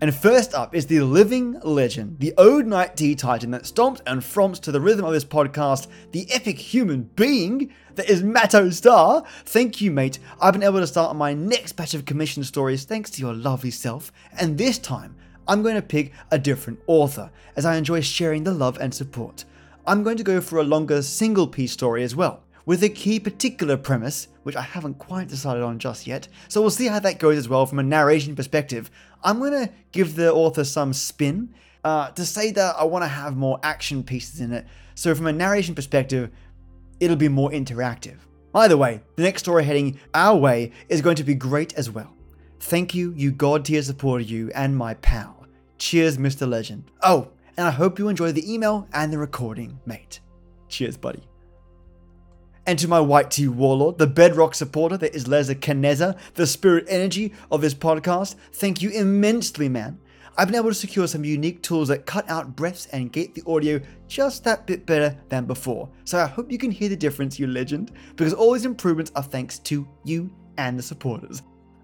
And 0.00 0.12
first 0.12 0.52
up 0.52 0.74
is 0.74 0.86
the 0.86 1.00
living 1.00 1.60
legend, 1.62 2.18
the 2.18 2.34
Ode 2.36 2.66
Night 2.66 2.96
Tea 2.96 3.14
Titan 3.14 3.52
that 3.52 3.62
stomps 3.62 4.00
and 4.04 4.20
fromps 4.20 4.60
to 4.62 4.72
the 4.72 4.80
rhythm 4.80 5.04
of 5.04 5.12
this 5.12 5.24
podcast, 5.24 5.86
the 6.10 6.26
epic 6.32 6.58
human 6.58 7.04
being 7.14 7.72
that 7.94 8.10
is 8.10 8.24
Matto 8.24 8.70
Star. 8.70 9.22
Thank 9.44 9.80
you, 9.80 9.92
mate. 9.92 10.18
I've 10.40 10.54
been 10.54 10.64
able 10.64 10.80
to 10.80 10.88
start 10.88 11.10
on 11.10 11.18
my 11.18 11.34
next 11.34 11.74
batch 11.74 11.94
of 11.94 12.04
commission 12.04 12.42
stories 12.42 12.84
thanks 12.84 13.10
to 13.10 13.20
your 13.20 13.34
lovely 13.34 13.70
self, 13.70 14.10
and 14.40 14.58
this 14.58 14.78
time 14.78 15.14
I'm 15.46 15.62
going 15.62 15.76
to 15.76 15.82
pick 15.82 16.12
a 16.32 16.38
different 16.38 16.80
author, 16.88 17.30
as 17.54 17.64
I 17.64 17.76
enjoy 17.76 18.00
sharing 18.00 18.42
the 18.42 18.54
love 18.54 18.76
and 18.80 18.92
support. 18.92 19.44
I'm 19.86 20.02
going 20.02 20.16
to 20.16 20.24
go 20.24 20.40
for 20.40 20.58
a 20.58 20.64
longer 20.64 21.00
single 21.00 21.46
piece 21.46 21.72
story 21.72 22.02
as 22.02 22.16
well, 22.16 22.42
with 22.68 22.82
a 22.82 22.88
key 22.90 23.18
particular 23.18 23.78
premise, 23.78 24.28
which 24.42 24.54
I 24.54 24.60
haven't 24.60 24.98
quite 24.98 25.26
decided 25.26 25.62
on 25.62 25.78
just 25.78 26.06
yet, 26.06 26.28
so 26.48 26.60
we'll 26.60 26.68
see 26.68 26.86
how 26.86 26.98
that 26.98 27.18
goes 27.18 27.38
as 27.38 27.48
well 27.48 27.64
from 27.64 27.78
a 27.78 27.82
narration 27.82 28.36
perspective. 28.36 28.90
I'm 29.24 29.38
going 29.38 29.52
to 29.52 29.72
give 29.90 30.16
the 30.16 30.30
author 30.30 30.64
some 30.64 30.92
spin 30.92 31.54
uh, 31.82 32.10
to 32.10 32.26
say 32.26 32.50
that 32.50 32.76
I 32.76 32.84
want 32.84 33.04
to 33.04 33.08
have 33.08 33.38
more 33.38 33.58
action 33.62 34.04
pieces 34.04 34.40
in 34.42 34.52
it. 34.52 34.66
So, 34.94 35.14
from 35.14 35.28
a 35.28 35.32
narration 35.32 35.74
perspective, 35.74 36.30
it'll 37.00 37.16
be 37.16 37.30
more 37.30 37.50
interactive. 37.50 38.16
Either 38.54 38.76
way, 38.76 39.00
the 39.16 39.22
next 39.22 39.44
story 39.44 39.64
heading 39.64 39.98
our 40.12 40.36
way 40.36 40.72
is 40.90 41.00
going 41.00 41.16
to 41.16 41.24
be 41.24 41.34
great 41.34 41.72
as 41.72 41.88
well. 41.88 42.14
Thank 42.60 42.94
you, 42.94 43.14
you 43.16 43.32
god 43.32 43.64
tier 43.64 43.80
supporter, 43.80 44.24
you, 44.24 44.50
and 44.54 44.76
my 44.76 44.92
pal. 44.92 45.46
Cheers, 45.78 46.18
Mr. 46.18 46.46
Legend. 46.46 46.84
Oh, 47.02 47.28
and 47.56 47.66
I 47.66 47.70
hope 47.70 47.98
you 47.98 48.08
enjoy 48.08 48.32
the 48.32 48.52
email 48.52 48.86
and 48.92 49.10
the 49.10 49.16
recording, 49.16 49.80
mate. 49.86 50.20
Cheers, 50.68 50.98
buddy. 50.98 51.27
And 52.68 52.78
to 52.80 52.86
my 52.86 53.00
white 53.00 53.30
tea 53.30 53.48
warlord, 53.48 53.96
the 53.96 54.06
bedrock 54.06 54.54
supporter 54.54 54.98
that 54.98 55.14
is 55.14 55.24
Leza 55.24 55.54
Kaneza, 55.54 56.18
the 56.34 56.46
spirit 56.46 56.84
energy 56.86 57.32
of 57.50 57.62
this 57.62 57.72
podcast, 57.72 58.34
thank 58.52 58.82
you 58.82 58.90
immensely, 58.90 59.70
man. 59.70 59.98
I've 60.36 60.48
been 60.48 60.54
able 60.54 60.68
to 60.68 60.74
secure 60.74 61.06
some 61.06 61.24
unique 61.24 61.62
tools 61.62 61.88
that 61.88 62.04
cut 62.04 62.28
out 62.28 62.56
breaths 62.56 62.84
and 62.92 63.10
gate 63.10 63.34
the 63.34 63.42
audio 63.50 63.80
just 64.06 64.44
that 64.44 64.66
bit 64.66 64.84
better 64.84 65.16
than 65.30 65.46
before. 65.46 65.88
So 66.04 66.18
I 66.18 66.26
hope 66.26 66.52
you 66.52 66.58
can 66.58 66.70
hear 66.70 66.90
the 66.90 66.96
difference, 66.96 67.38
you 67.38 67.46
legend, 67.46 67.92
because 68.16 68.34
all 68.34 68.52
these 68.52 68.66
improvements 68.66 69.12
are 69.16 69.22
thanks 69.22 69.58
to 69.60 69.88
you 70.04 70.30
and 70.58 70.78
the 70.78 70.82
supporters. 70.82 71.40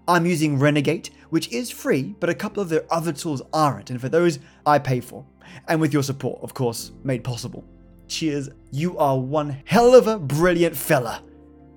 I'm 0.07 0.27
using 0.27 0.59
Renegade, 0.59 1.09
which 1.31 1.51
is 1.51 1.71
free, 1.71 2.13
but 2.19 2.29
a 2.29 2.35
couple 2.35 2.61
of 2.61 2.69
their 2.69 2.85
other 2.91 3.11
tools 3.11 3.41
aren't, 3.53 3.89
and 3.89 3.99
for 3.99 4.07
those, 4.07 4.37
I 4.67 4.77
pay 4.77 4.99
for. 4.99 5.25
And 5.67 5.81
with 5.81 5.93
your 5.93 6.03
support, 6.03 6.43
of 6.43 6.53
course, 6.53 6.91
made 7.03 7.23
possible. 7.23 7.65
Cheers. 8.07 8.49
You 8.71 8.97
are 8.97 9.17
one 9.17 9.61
hell 9.65 9.95
of 9.95 10.07
a 10.07 10.19
brilliant 10.19 10.75
fella. 10.75 11.23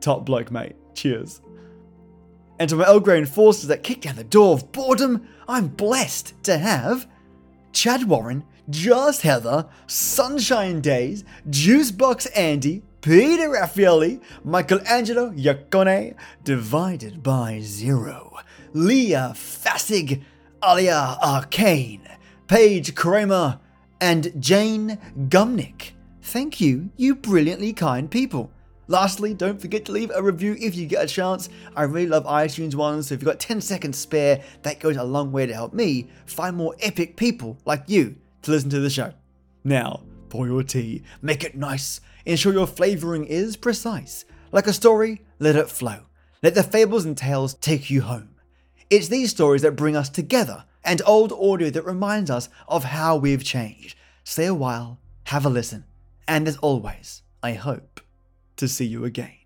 Top 0.01 0.27
bloke, 0.27 0.51
mate. 0.51 0.77
Cheers. 0.95 1.41
And 2.59 2.69
to 2.71 2.77
my 2.77 2.87
Earl 2.87 3.01
Grey 3.01 3.19
enforcers 3.19 3.69
that 3.69 3.85
kick 3.85 4.01
down 4.01 4.17
the 4.17 4.25
door 4.25 4.55
of 4.55 4.73
boredom, 4.73 5.27
I'm 5.47 5.69
blessed 5.69 6.35
to 6.45 6.59
have 6.59 7.09
Chad 7.73 8.09
Warren, 8.09 8.45
Just 8.69 9.23
Heather, 9.23 9.69
Sunshine 9.87 10.81
Days, 10.81 11.25
Juicebox 11.49 12.27
Andy, 12.35 12.83
Peter 13.01 13.49
Raffaelli, 13.49 14.21
Michelangelo 14.45 15.31
Yacone, 15.31 16.17
Divided 16.43 17.23
by 17.23 17.61
Zero, 17.61 18.39
Leah 18.73 19.33
Fassig, 19.35 20.23
Alia 20.65 21.17
Arcane, 21.23 22.09
Paige 22.49 22.97
Kramer, 22.97 23.61
and 24.01 24.33
Jane 24.43 24.99
Gumnick. 25.29 25.93
Thank 26.29 26.61
you, 26.61 26.91
you 26.97 27.15
brilliantly 27.15 27.73
kind 27.73 28.11
people. 28.11 28.51
Lastly, 28.87 29.33
don't 29.33 29.59
forget 29.61 29.87
to 29.87 29.93
leave 29.93 30.11
a 30.15 30.23
review 30.23 30.57
if 30.61 30.77
you 30.77 30.87
get 30.87 31.03
a 31.03 31.09
chance. 31.09 31.49
I 31.75 31.85
really 31.85 32.07
love 32.07 32.27
iTunes 32.27 32.75
ones, 32.75 33.09
so 33.09 33.15
if 33.15 33.23
you've 33.23 33.31
got 33.31 33.41
10 33.41 33.63
seconds 33.63 33.97
spare, 33.97 34.43
that 34.61 34.79
goes 34.79 34.99
a 34.99 35.05
long 35.05 35.33
way 35.33 35.47
to 35.47 35.55
help 35.55 35.73
me 35.73 36.11
find 36.27 36.55
more 36.55 36.77
epic 36.81 37.17
people 37.17 37.57
like 37.65 37.85
you 37.87 38.17
to 38.43 38.51
listen 38.51 38.69
to 38.69 38.81
the 38.81 38.91
show. 38.91 39.15
Now, 39.65 40.03
Pour 40.29 40.47
your 40.47 40.63
tea, 40.63 41.03
make 41.23 41.45
it 41.45 41.57
nice, 41.57 42.03
ensure 42.27 42.53
your 42.53 42.67
flavouring 42.67 43.25
is 43.25 43.57
precise. 43.57 44.27
Like 44.53 44.67
a 44.67 44.75
story, 44.75 45.23
let 45.39 45.57
it 45.57 45.71
flow. 45.71 46.01
Let 46.43 46.55
the 46.55 46.63
fables 46.63 47.07
and 47.07 47.17
tales 47.17 47.55
take 47.55 47.89
you 47.89 48.03
home. 48.03 48.35
It's 48.91 49.09
these 49.09 49.31
stories 49.31 49.63
that 49.63 49.77
bring 49.77 49.97
us 49.97 50.11
together, 50.11 50.65
and 50.85 51.01
old 51.07 51.33
audio 51.33 51.71
that 51.71 51.87
reminds 51.87 52.31
us 52.31 52.51
of 52.69 52.85
how 52.85 53.17
we've 53.17 53.43
changed. 53.43 53.97
Stay 54.25 54.45
a 54.45 54.55
while, 54.55 54.99
have 55.25 55.47
a 55.47 55.49
listen, 55.49 55.85
and 56.29 56.47
as 56.47 56.59
always, 56.59 57.23
I 57.43 57.55
hope 57.55 58.01
to 58.57 58.69
see 58.69 58.85
you 58.85 59.05
again. 59.05 59.38